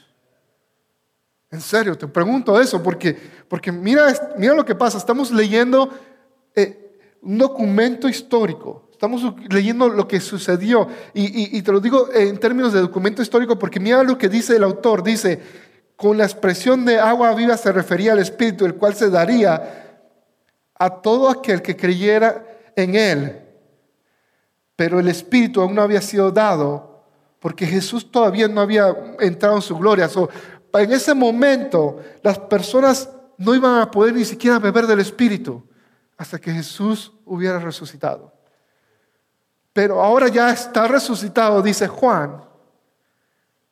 En 1.50 1.60
serio, 1.60 1.96
te 1.96 2.08
pregunto 2.08 2.60
eso, 2.60 2.82
porque, 2.82 3.16
porque 3.48 3.70
mira, 3.70 4.12
mira 4.36 4.54
lo 4.54 4.64
que 4.64 4.74
pasa. 4.74 4.98
Estamos 4.98 5.30
leyendo 5.30 5.90
eh, 6.54 6.98
un 7.22 7.38
documento 7.38 8.08
histórico. 8.08 8.88
Estamos 8.90 9.34
leyendo 9.50 9.88
lo 9.88 10.08
que 10.08 10.20
sucedió. 10.20 10.88
Y, 11.12 11.56
y, 11.56 11.62
te 11.62 11.70
lo 11.70 11.80
digo 11.80 12.08
en 12.12 12.38
términos 12.38 12.72
de 12.72 12.80
documento 12.80 13.22
histórico, 13.22 13.58
porque 13.58 13.78
mira 13.78 14.02
lo 14.02 14.16
que 14.16 14.28
dice 14.28 14.56
el 14.56 14.64
autor. 14.64 15.02
Dice, 15.02 15.40
con 15.96 16.18
la 16.18 16.24
expresión 16.24 16.84
de 16.84 16.98
agua 16.98 17.34
viva 17.34 17.56
se 17.56 17.72
refería 17.72 18.12
al 18.12 18.18
Espíritu, 18.18 18.64
el 18.64 18.74
cual 18.74 18.94
se 18.94 19.10
daría 19.10 20.02
a 20.74 20.90
todo 20.90 21.30
aquel 21.30 21.62
que 21.62 21.76
creyera 21.76 22.44
en 22.76 22.94
él. 22.94 23.42
Pero 24.76 25.00
el 25.00 25.08
Espíritu 25.08 25.60
aún 25.60 25.74
no 25.74 25.82
había 25.82 26.02
sido 26.02 26.30
dado 26.30 27.04
porque 27.40 27.66
Jesús 27.66 28.10
todavía 28.10 28.48
no 28.48 28.60
había 28.60 28.94
entrado 29.20 29.56
en 29.56 29.62
su 29.62 29.76
gloria 29.76 30.08
en 30.82 30.92
ese 30.92 31.14
momento 31.14 32.00
las 32.22 32.38
personas 32.38 33.08
no 33.38 33.54
iban 33.54 33.80
a 33.80 33.90
poder 33.90 34.14
ni 34.14 34.24
siquiera 34.24 34.58
beber 34.58 34.86
del 34.86 35.00
Espíritu 35.00 35.66
hasta 36.16 36.38
que 36.38 36.52
Jesús 36.52 37.12
hubiera 37.24 37.58
resucitado. 37.58 38.32
Pero 39.72 40.02
ahora 40.02 40.28
ya 40.28 40.50
está 40.50 40.88
resucitado, 40.88 41.60
dice 41.60 41.86
Juan. 41.86 42.42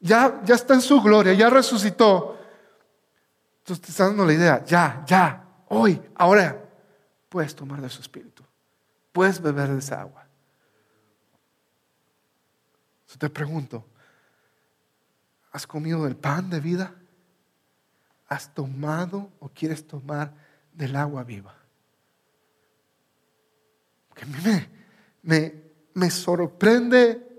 Ya, 0.04 0.42
ya 0.44 0.54
está 0.54 0.74
en 0.74 0.80
su 0.80 1.00
gloria, 1.00 1.32
ya 1.32 1.50
resucitó. 1.50 2.38
Entonces 3.58 3.84
te 3.84 3.90
está 3.90 4.06
dando 4.06 4.24
la 4.24 4.34
idea, 4.34 4.64
ya, 4.64 5.02
ya, 5.06 5.44
hoy, 5.68 6.00
ahora 6.14 6.62
puedes 7.28 7.54
tomar 7.54 7.80
de 7.80 7.88
su 7.88 8.00
espíritu. 8.00 8.44
Puedes 9.12 9.40
beber 9.40 9.70
de 9.70 9.78
esa 9.78 10.00
agua. 10.02 10.26
Entonces 13.00 13.18
te 13.18 13.30
pregunto, 13.30 13.84
¿Has 15.54 15.68
comido 15.68 16.02
del 16.02 16.16
pan 16.16 16.50
de 16.50 16.58
vida? 16.58 16.92
¿Has 18.26 18.52
tomado 18.52 19.30
o 19.38 19.48
quieres 19.48 19.86
tomar 19.86 20.34
del 20.72 20.96
agua 20.96 21.22
viva? 21.22 21.54
Porque 24.08 24.24
a 24.24 24.26
mí 24.26 24.36
me, 25.22 25.62
me, 25.94 26.10
sorprende 26.10 27.33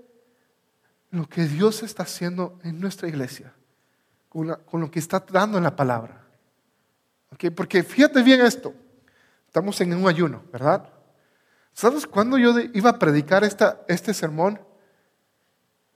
lo 1.16 1.28
que 1.28 1.46
Dios 1.46 1.82
está 1.82 2.02
haciendo 2.02 2.58
en 2.62 2.78
nuestra 2.80 3.08
iglesia, 3.08 3.52
con, 4.28 4.48
lo 4.48 4.90
que 4.90 4.98
está 4.98 5.24
dando 5.30 5.58
en 5.58 5.64
la 5.64 5.74
palabra. 5.74 6.22
¿Okay? 7.32 7.50
Porque 7.50 7.82
fíjate 7.82 8.22
bien 8.22 8.40
esto, 8.42 8.74
estamos 9.46 9.80
en 9.80 9.94
un 9.94 10.08
ayuno, 10.08 10.42
¿verdad? 10.52 10.88
¿Sabes 11.72 12.06
cuándo 12.06 12.38
yo 12.38 12.58
iba 12.74 12.90
a 12.90 12.98
predicar 12.98 13.44
esta, 13.44 13.82
este 13.88 14.14
sermón? 14.14 14.60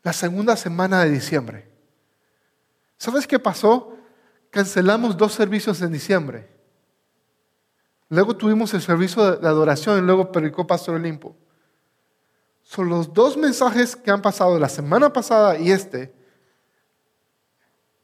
La 0.03 0.13
segunda 0.13 0.57
semana 0.57 1.05
de 1.05 1.11
diciembre. 1.11 1.71
¿Sabes 2.97 3.27
qué 3.27 3.39
pasó? 3.39 3.97
Cancelamos 4.51 5.17
dos 5.17 5.33
servicios 5.33 5.81
en 5.83 5.93
diciembre. 5.93 6.49
Luego 8.09 8.37
tuvimos 8.37 8.75
el 8.75 8.83
servicio 8.83 9.37
de 9.37 9.47
adoración 9.47 9.99
y 9.99 10.03
luego 10.03 10.33
predicó 10.33 10.67
Pastor 10.67 10.97
Olimpo. 10.97 11.37
Son 12.71 12.89
los 12.89 13.13
dos 13.13 13.37
mensajes 13.37 13.97
que 13.97 14.13
han 14.13 14.23
pasado 14.23 14.57
la 14.57 14.69
semana 14.69 15.13
pasada 15.13 15.59
y 15.59 15.73
este 15.73 16.15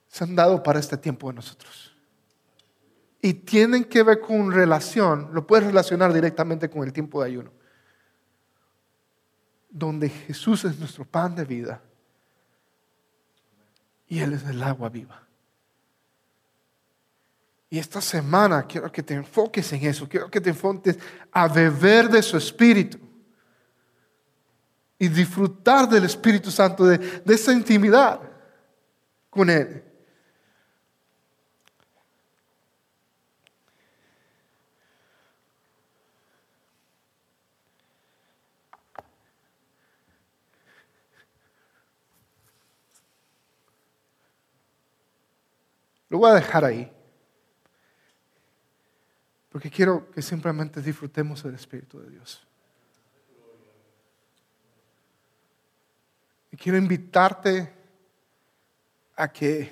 se 0.09 0.25
han 0.25 0.35
dado 0.35 0.61
para 0.61 0.81
este 0.81 0.97
tiempo 0.97 1.29
de 1.29 1.35
nosotros. 1.35 1.97
Y 3.23 3.33
tienen 3.33 3.85
que 3.85 4.03
ver 4.03 4.19
con 4.21 4.51
relación, 4.51 5.31
lo 5.33 5.47
puedes 5.47 5.67
relacionar 5.67 6.13
directamente 6.13 6.69
con 6.69 6.83
el 6.83 6.93
tiempo 6.93 7.23
de 7.23 7.29
ayuno, 7.29 7.53
donde 9.71 10.09
Jesús 10.09 10.65
es 10.65 10.77
nuestro 10.81 11.05
pan 11.05 11.37
de 11.37 11.45
vida 11.45 11.81
y 14.09 14.19
Él 14.19 14.33
es 14.33 14.43
el 14.47 14.61
agua 14.65 14.89
viva. 14.89 15.23
Y 17.71 17.79
esta 17.79 18.01
semana 18.01 18.67
quiero 18.67 18.91
que 18.91 19.05
te 19.05 19.15
enfoques 19.15 19.73
en 19.75 19.87
eso, 19.87 20.09
quiero 20.09 20.29
que 20.29 20.41
te 20.41 20.51
enfoques 20.51 20.99
a 21.31 21.47
beber 21.47 22.09
de 22.09 22.21
su 22.21 22.37
espíritu 22.37 23.07
y 24.99 25.09
disfrutar 25.09 25.89
del 25.89 26.05
Espíritu 26.05 26.51
Santo, 26.51 26.87
de, 26.87 26.99
de 26.99 27.35
esa 27.35 27.53
intimidad 27.53 28.21
con 29.31 29.51
Él. 29.51 29.83
Lo 46.09 46.19
voy 46.19 46.31
a 46.31 46.35
dejar 46.35 46.65
ahí. 46.65 46.91
Porque 49.51 49.71
quiero 49.71 50.11
que 50.11 50.23
simplemente 50.23 50.81
disfrutemos 50.81 51.43
del 51.43 51.55
Espíritu 51.55 51.99
de 51.99 52.11
Dios. 52.11 52.47
Quiero 56.57 56.79
invitarte 56.79 57.73
a 59.15 59.29
que 59.29 59.71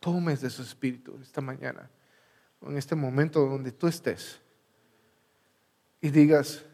tomes 0.00 0.40
de 0.40 0.50
su 0.50 0.62
Espíritu 0.62 1.18
esta 1.22 1.40
mañana, 1.40 1.90
en 2.62 2.76
este 2.76 2.94
momento 2.94 3.44
donde 3.46 3.72
tú 3.72 3.86
estés, 3.86 4.40
y 6.00 6.10
digas, 6.10 6.64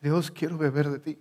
Dios, 0.00 0.30
quiero 0.30 0.56
beber 0.56 0.88
de 0.88 0.98
ti. 0.98 1.18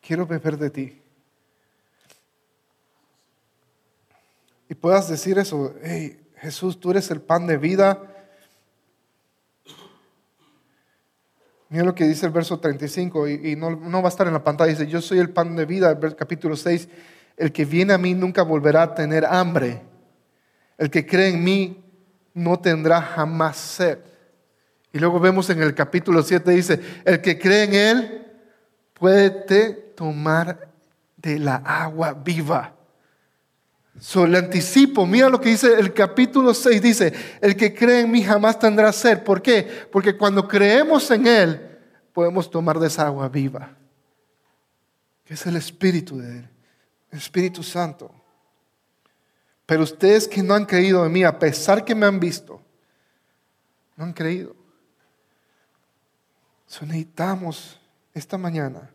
Quiero 0.00 0.26
beber 0.26 0.56
de 0.58 0.70
ti. 0.70 1.04
y 4.68 4.74
puedas 4.74 5.08
decir 5.08 5.38
eso, 5.38 5.74
hey, 5.82 6.20
Jesús, 6.36 6.80
tú 6.80 6.90
eres 6.90 7.10
el 7.10 7.20
pan 7.20 7.46
de 7.46 7.56
vida. 7.56 8.13
Mira 11.68 11.84
lo 11.84 11.94
que 11.94 12.04
dice 12.04 12.26
el 12.26 12.32
verso 12.32 12.58
35 12.60 13.28
y, 13.28 13.56
no, 13.56 13.70
no, 13.70 14.02
va 14.02 14.08
a 14.08 14.10
estar 14.10 14.26
en 14.26 14.32
la 14.32 14.44
pantalla. 14.44 14.70
Dice, 14.70 14.86
yo 14.86 15.00
soy 15.00 15.18
el 15.18 15.30
pan 15.30 15.56
de 15.56 15.64
vida, 15.64 15.98
capítulo 16.16 16.56
6. 16.56 16.88
El 17.36 17.52
que 17.52 17.64
viene 17.64 17.92
a 17.92 17.98
mí 17.98 18.14
nunca 18.14 18.42
volverá 18.42 18.82
a 18.82 18.94
tener 18.94 19.24
hambre. 19.24 19.82
El 20.78 20.90
que 20.90 21.06
cree 21.06 21.28
en 21.28 21.42
mí 21.42 21.84
no 22.34 22.58
tendrá 22.58 23.00
jamás 23.00 23.56
sed. 23.56 23.98
Y 24.92 24.98
luego 24.98 25.18
vemos 25.18 25.50
en 25.50 25.60
el 25.62 25.74
capítulo 25.74 26.22
7 26.22 26.50
dice, 26.52 26.80
el 27.04 27.20
que 27.20 27.38
cree 27.38 27.64
en 27.64 27.74
él 27.74 28.26
puede 28.92 29.30
tomar 29.96 30.68
de 31.16 31.38
la 31.38 31.56
agua 31.56 32.12
viva. 32.12 32.74
So, 34.00 34.26
le 34.26 34.38
anticipo, 34.38 35.06
mira 35.06 35.28
lo 35.28 35.40
que 35.40 35.50
dice 35.50 35.72
el 35.78 35.94
capítulo 35.94 36.52
6, 36.52 36.82
dice, 36.82 37.12
el 37.40 37.56
que 37.56 37.72
cree 37.72 38.00
en 38.00 38.10
mí 38.10 38.22
jamás 38.22 38.58
tendrá 38.58 38.92
sed. 38.92 39.22
¿Por 39.22 39.40
qué? 39.40 39.86
Porque 39.92 40.16
cuando 40.16 40.48
creemos 40.48 41.10
en 41.10 41.26
Él, 41.26 41.78
podemos 42.12 42.50
tomar 42.50 42.78
de 42.78 42.88
esa 42.88 43.06
agua 43.06 43.28
viva, 43.28 43.76
que 45.24 45.34
es 45.34 45.46
el 45.46 45.56
Espíritu 45.56 46.18
de 46.18 46.38
Él, 46.38 46.48
el 47.12 47.18
Espíritu 47.18 47.62
Santo. 47.62 48.12
Pero 49.64 49.84
ustedes 49.84 50.28
que 50.28 50.42
no 50.42 50.54
han 50.54 50.66
creído 50.66 51.06
en 51.06 51.12
mí, 51.12 51.24
a 51.24 51.38
pesar 51.38 51.84
que 51.84 51.94
me 51.94 52.06
han 52.06 52.18
visto, 52.18 52.60
no 53.96 54.04
han 54.04 54.12
creído. 54.12 54.56
So, 56.66 56.84
necesitamos 56.84 57.78
esta 58.12 58.36
mañana 58.36 58.90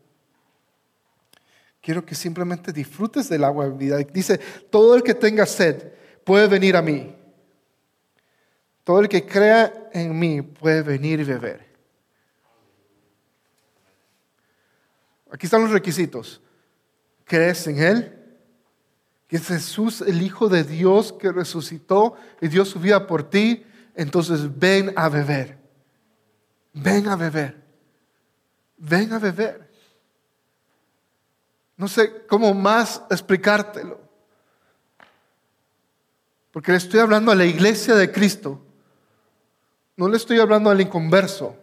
Quiero 1.89 2.05
que 2.05 2.13
simplemente 2.13 2.71
disfrutes 2.71 3.27
del 3.29 3.43
agua 3.43 3.67
de 3.67 3.75
vida. 3.75 3.97
Dice, 3.97 4.37
todo 4.69 4.93
el 4.93 5.01
que 5.01 5.15
tenga 5.15 5.47
sed 5.47 5.91
puede 6.23 6.47
venir 6.47 6.75
a 6.75 6.83
mí. 6.83 7.15
Todo 8.83 8.99
el 8.99 9.09
que 9.09 9.25
crea 9.25 9.89
en 9.91 10.19
mí 10.19 10.43
puede 10.43 10.83
venir 10.83 11.19
y 11.19 11.23
beber. 11.23 11.65
Aquí 15.31 15.47
están 15.47 15.63
los 15.63 15.71
requisitos. 15.71 16.43
¿Crees 17.25 17.65
en 17.65 17.81
Él? 17.81 18.23
Que 19.27 19.37
es 19.37 19.47
Jesús, 19.47 20.01
el 20.01 20.21
Hijo 20.21 20.47
de 20.47 20.63
Dios 20.63 21.11
que 21.13 21.31
resucitó 21.31 22.13
y 22.39 22.49
dio 22.49 22.65
su 22.65 22.79
vida 22.79 23.07
por 23.07 23.27
ti. 23.27 23.65
Entonces 23.95 24.59
ven 24.59 24.93
a 24.95 25.09
beber. 25.09 25.57
Ven 26.71 27.07
a 27.07 27.15
beber. 27.15 27.63
Ven 28.77 29.11
a 29.11 29.17
beber. 29.17 29.68
No 31.80 31.88
sé 31.88 32.25
cómo 32.27 32.53
más 32.53 33.01
explicártelo. 33.09 34.01
Porque 36.51 36.73
le 36.73 36.77
estoy 36.77 36.99
hablando 36.99 37.32
a 37.32 37.36
la 37.36 37.45
iglesia 37.45 37.95
de 37.95 38.11
Cristo. 38.11 38.61
No 39.95 40.09
le 40.09 40.17
estoy 40.17 40.39
hablando 40.39 40.69
al 40.69 40.82
inconverso. 40.82 41.55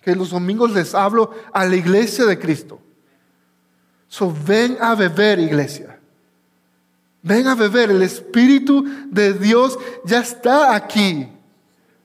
Que 0.00 0.14
los 0.14 0.30
domingos 0.30 0.70
les 0.70 0.94
hablo 0.94 1.34
a 1.52 1.66
la 1.66 1.74
iglesia 1.74 2.24
de 2.24 2.38
Cristo. 2.38 2.80
So, 4.06 4.32
ven 4.46 4.78
a 4.80 4.94
beber, 4.94 5.40
iglesia. 5.40 5.98
Ven 7.20 7.48
a 7.48 7.56
beber. 7.56 7.90
El 7.90 8.02
Espíritu 8.02 8.84
de 9.10 9.32
Dios 9.32 9.76
ya 10.04 10.20
está 10.20 10.72
aquí. 10.72 11.35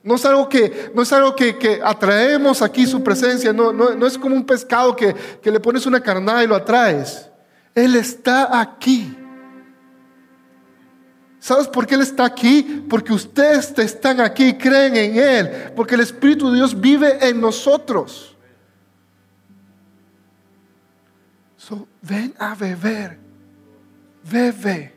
No 0.04 0.16
es 0.16 0.24
algo 0.24 0.48
que, 0.48 0.90
no 0.94 1.02
es 1.02 1.12
algo 1.12 1.36
que, 1.36 1.80
atraemos 1.84 2.60
aquí 2.60 2.86
su 2.86 3.02
presencia, 3.02 3.52
no, 3.52 3.72
no, 3.72 4.06
es 4.06 4.18
como 4.18 4.34
un 4.34 4.44
pescado 4.44 4.96
que, 4.96 5.14
que 5.40 5.50
le 5.50 5.60
pones 5.60 5.86
una 5.86 6.00
carnada 6.00 6.42
y 6.42 6.46
lo 6.46 6.56
atraes. 6.56 7.28
Él 7.74 7.94
está 7.94 8.60
aquí. 8.60 9.16
¿Sabes 11.38 11.68
por 11.68 11.86
qué 11.86 11.94
Él 11.94 12.02
está 12.02 12.24
aquí? 12.24 12.84
Porque 12.88 13.12
ustedes 13.12 13.76
están 13.78 14.20
aquí 14.20 14.48
y 14.48 14.58
creen 14.58 14.96
en 14.96 15.16
Él. 15.16 15.72
Porque 15.74 15.94
el 15.94 16.00
Espíritu 16.00 16.50
de 16.50 16.56
Dios 16.56 16.78
vive 16.78 17.18
en 17.28 17.40
nosotros. 17.40 18.36
So, 21.56 21.86
ven 22.00 22.34
a 22.38 22.54
beber. 22.54 23.18
Bebe 24.30 24.94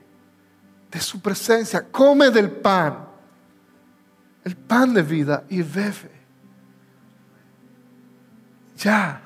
de 0.92 1.00
su 1.00 1.20
presencia. 1.20 1.84
Come 1.92 2.30
del 2.30 2.52
pan 2.52 3.15
el 4.46 4.56
pan 4.56 4.94
de 4.94 5.02
vida 5.02 5.44
y 5.50 5.62
bebe. 5.64 6.12
Ya. 8.78 9.22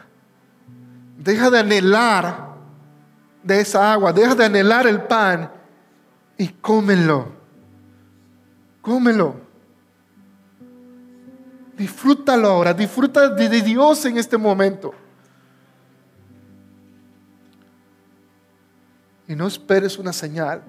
Deja 1.17 1.49
de 1.49 1.59
anhelar 1.59 2.55
de 3.43 3.59
esa 3.59 3.91
agua, 3.91 4.13
deja 4.13 4.33
de 4.33 4.45
anhelar 4.45 4.87
el 4.87 5.01
pan 5.03 5.51
y 6.37 6.47
cómelo. 6.47 7.33
Cómelo. 8.81 9.35
Disfrútalo 11.77 12.47
ahora, 12.47 12.73
disfruta 12.73 13.29
de 13.29 13.49
Dios 13.61 14.05
en 14.05 14.17
este 14.17 14.37
momento. 14.37 14.93
Y 19.27 19.35
no 19.35 19.47
esperes 19.47 19.97
una 19.97 20.13
señal. 20.13 20.63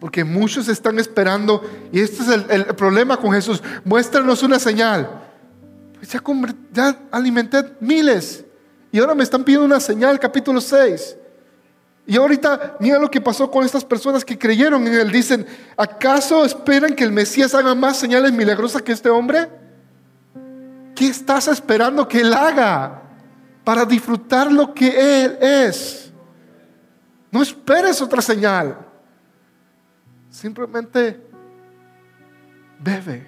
Porque 0.00 0.24
muchos 0.24 0.68
están 0.68 0.98
esperando, 0.98 1.62
y 1.92 2.00
este 2.00 2.22
es 2.22 2.28
el, 2.28 2.64
problema 2.76 3.16
con 3.16 3.32
Jesús, 3.32 3.62
muéstranos 3.84 4.42
una 4.42 4.58
señal. 4.58 5.10
Pues 5.94 6.12
ya, 6.12 6.22
ya 6.72 6.98
alimenté 7.10 7.64
miles, 7.80 8.44
y 8.92 8.98
ahora 9.00 9.14
me 9.14 9.24
están 9.24 9.44
pidiendo 9.44 9.66
una 9.66 9.80
señal, 9.80 10.18
capítulo 10.18 10.60
6. 10.60 11.16
Y 12.06 12.16
ahorita, 12.16 12.76
mira 12.80 12.98
lo 12.98 13.10
que 13.10 13.20
pasó 13.20 13.50
con 13.50 13.64
estas 13.64 13.84
personas 13.84 14.24
que 14.24 14.38
creyeron 14.38 14.86
en 14.86 14.94
él. 14.94 15.12
Dicen, 15.12 15.46
¿acaso 15.76 16.42
esperan 16.42 16.94
que 16.94 17.04
el 17.04 17.12
Mesías 17.12 17.54
haga 17.54 17.74
más 17.74 17.98
señales 17.98 18.32
milagrosas 18.32 18.80
que 18.80 18.92
este 18.92 19.10
hombre? 19.10 19.46
¿Qué 20.96 21.06
estás 21.06 21.48
esperando 21.48 22.08
que 22.08 22.22
él 22.22 22.32
haga 22.32 23.02
para 23.62 23.84
disfrutar 23.84 24.50
lo 24.50 24.72
que 24.72 25.24
él 25.24 25.38
es? 25.42 26.10
No 27.30 27.42
esperes 27.42 28.00
otra 28.00 28.22
señal. 28.22 28.87
Simplemente 30.30 31.20
bebe. 32.78 33.26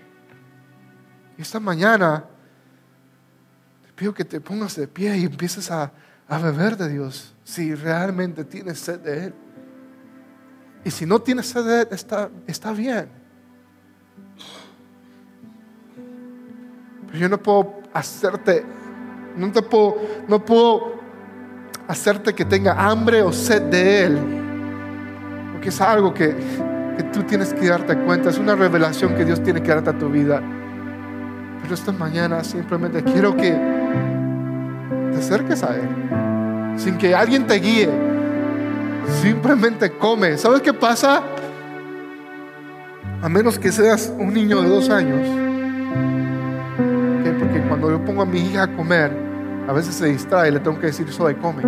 Esta 1.39 1.59
mañana 1.59 2.25
te 3.87 3.93
pido 3.95 4.13
que 4.13 4.25
te 4.25 4.41
pongas 4.41 4.77
de 4.77 4.87
pie 4.87 5.17
y 5.17 5.25
empieces 5.25 5.71
a, 5.71 5.93
beber 6.29 6.77
de 6.77 6.89
Dios 6.89 7.35
si 7.43 7.75
realmente 7.75 8.45
tienes 8.45 8.79
sed 8.79 9.01
de 9.01 9.25
Él. 9.27 9.35
Y 10.85 10.91
si 10.91 11.05
no 11.05 11.21
tienes 11.21 11.47
sed 11.47 11.65
de 11.65 11.81
Él, 11.83 11.89
está, 11.91 12.31
está 12.47 12.73
bien. 12.73 13.09
Pero 17.07 17.19
yo 17.19 17.29
no 17.29 17.43
puedo 17.43 17.81
hacerte, 17.93 18.65
no 19.37 19.51
te 19.51 19.63
puedo, 19.63 19.97
no 20.29 20.45
puedo 20.45 21.01
hacerte 21.89 22.33
que 22.33 22.45
tenga 22.45 22.75
hambre 22.75 23.23
o 23.23 23.33
sed 23.33 23.63
de 23.63 24.05
Él. 24.05 24.19
Porque 25.53 25.71
es 25.71 25.81
algo 25.81 26.15
que 26.15 26.37
tú 27.05 27.23
tienes 27.23 27.55
que 27.55 27.69
darte 27.69 27.97
cuenta, 27.97 28.31
es 28.31 28.39
una 28.39 28.55
revelación 28.55 29.15
que 29.15 29.25
Dios 29.25 29.43
tiene 29.43 29.63
que 29.63 29.69
darte 29.69 29.91
a 29.91 29.99
tu 29.99 30.09
vida. 30.09 30.43
Pero 31.63 31.75
esta 31.75 31.93
mañana 31.93 32.43
simplemente 32.45 33.03
quiero 33.03 33.37
que 33.37 33.57
te 35.13 35.19
acerques 35.19 35.63
a 35.63 35.77
Él, 35.77 35.89
sin 36.77 36.97
que 36.97 37.15
alguien 37.15 37.47
te 37.47 37.55
guíe, 37.55 38.11
Simplemente 39.23 39.91
come. 39.91 40.39
¿Sabes 40.39 40.63
qué 40.63 40.73
pasa? 40.73 41.23
A 43.23 43.29
menos 43.29 43.59
que 43.59 43.71
seas 43.71 44.13
un 44.19 44.33
niño 44.33 44.63
de 44.63 44.69
dos 44.69 44.89
años. 44.89 45.27
Porque 47.39 47.61
cuando 47.69 47.91
yo 47.91 48.05
pongo 48.05 48.23
a 48.23 48.27
mi 48.27 48.41
hija 48.41 48.63
a 48.65 48.77
comer, 48.77 49.13
a 49.69 49.73
veces 49.73 49.95
se 49.95 50.07
distrae 50.07 50.49
y 50.49 50.53
le 50.53 50.61
tengo 50.61 50.79
que 50.79 50.87
decir, 50.87 51.11
soy 51.13 51.35
come. 51.35 51.63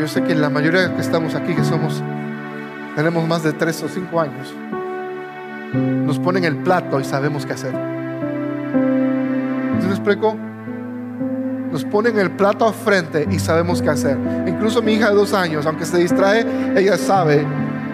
Yo 0.00 0.08
sé 0.08 0.22
que 0.22 0.34
la 0.34 0.48
mayoría 0.48 0.94
que 0.94 1.02
estamos 1.02 1.34
aquí, 1.34 1.54
que 1.54 1.62
somos, 1.62 2.02
tenemos 2.96 3.28
más 3.28 3.42
de 3.42 3.52
tres 3.52 3.82
o 3.82 3.88
cinco 3.88 4.18
años, 4.18 4.54
nos 5.74 6.18
ponen 6.18 6.44
el 6.44 6.56
plato 6.56 6.98
y 6.98 7.04
sabemos 7.04 7.44
qué 7.44 7.52
hacer. 7.52 7.72
¿Sí 9.78 9.86
me 9.86 9.92
explico? 9.92 10.38
Nos 11.70 11.84
ponen 11.84 12.18
el 12.18 12.30
plato 12.30 12.66
a 12.66 12.72
frente 12.72 13.28
y 13.30 13.38
sabemos 13.38 13.82
qué 13.82 13.90
hacer. 13.90 14.16
Incluso 14.46 14.80
mi 14.80 14.94
hija 14.94 15.10
de 15.10 15.14
dos 15.16 15.34
años, 15.34 15.66
aunque 15.66 15.84
se 15.84 15.98
distrae, 15.98 16.46
ella 16.74 16.96
sabe. 16.96 17.44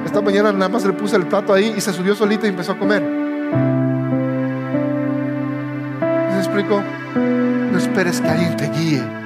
Esta 0.04 0.22
mañana 0.22 0.52
nada 0.52 0.68
más 0.68 0.84
le 0.84 0.92
puse 0.92 1.16
el 1.16 1.26
plato 1.26 1.52
ahí 1.52 1.74
y 1.76 1.80
se 1.80 1.92
subió 1.92 2.14
solita 2.14 2.46
y 2.46 2.50
empezó 2.50 2.72
a 2.72 2.78
comer. 2.78 3.02
¿Me 6.30 6.38
explico? 6.38 6.80
No 7.72 7.76
esperes 7.76 8.20
que 8.20 8.28
alguien 8.28 8.57
te 8.57 8.70
guíe 8.70 9.26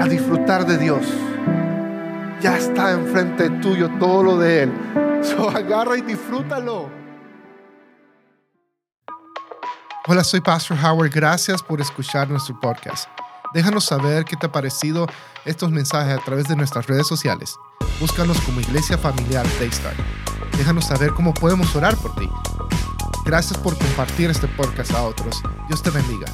a 0.00 0.08
disfrutar 0.08 0.66
de 0.66 0.78
Dios. 0.78 1.06
Ya 2.40 2.56
está 2.56 2.92
enfrente 2.92 3.50
tuyo 3.60 3.90
todo 3.98 4.22
lo 4.22 4.38
de 4.38 4.62
Él. 4.64 4.72
So 5.22 5.50
agarra 5.50 5.98
y 5.98 6.00
disfrútalo. 6.00 6.88
Hola, 10.06 10.24
soy 10.24 10.40
Pastor 10.40 10.78
Howard. 10.82 11.10
Gracias 11.10 11.62
por 11.62 11.78
escuchar 11.78 12.30
nuestro 12.30 12.58
podcast. 12.58 13.06
Déjanos 13.52 13.84
saber 13.84 14.24
qué 14.24 14.34
te 14.36 14.46
ha 14.46 14.52
parecido 14.52 15.06
estos 15.44 15.70
mensajes 15.70 16.18
a 16.18 16.24
través 16.24 16.48
de 16.48 16.56
nuestras 16.56 16.86
redes 16.86 17.06
sociales. 17.06 17.54
Búscanos 18.00 18.40
como 18.40 18.60
Iglesia 18.60 18.96
Familiar 18.96 19.46
Daystar. 19.58 19.92
Déjanos 20.56 20.86
saber 20.86 21.10
cómo 21.10 21.34
podemos 21.34 21.76
orar 21.76 21.94
por 21.96 22.14
ti. 22.14 22.26
Gracias 23.26 23.58
por 23.58 23.76
compartir 23.76 24.30
este 24.30 24.48
podcast 24.48 24.92
a 24.92 25.02
otros. 25.02 25.42
Dios 25.68 25.82
te 25.82 25.90
bendiga. 25.90 26.32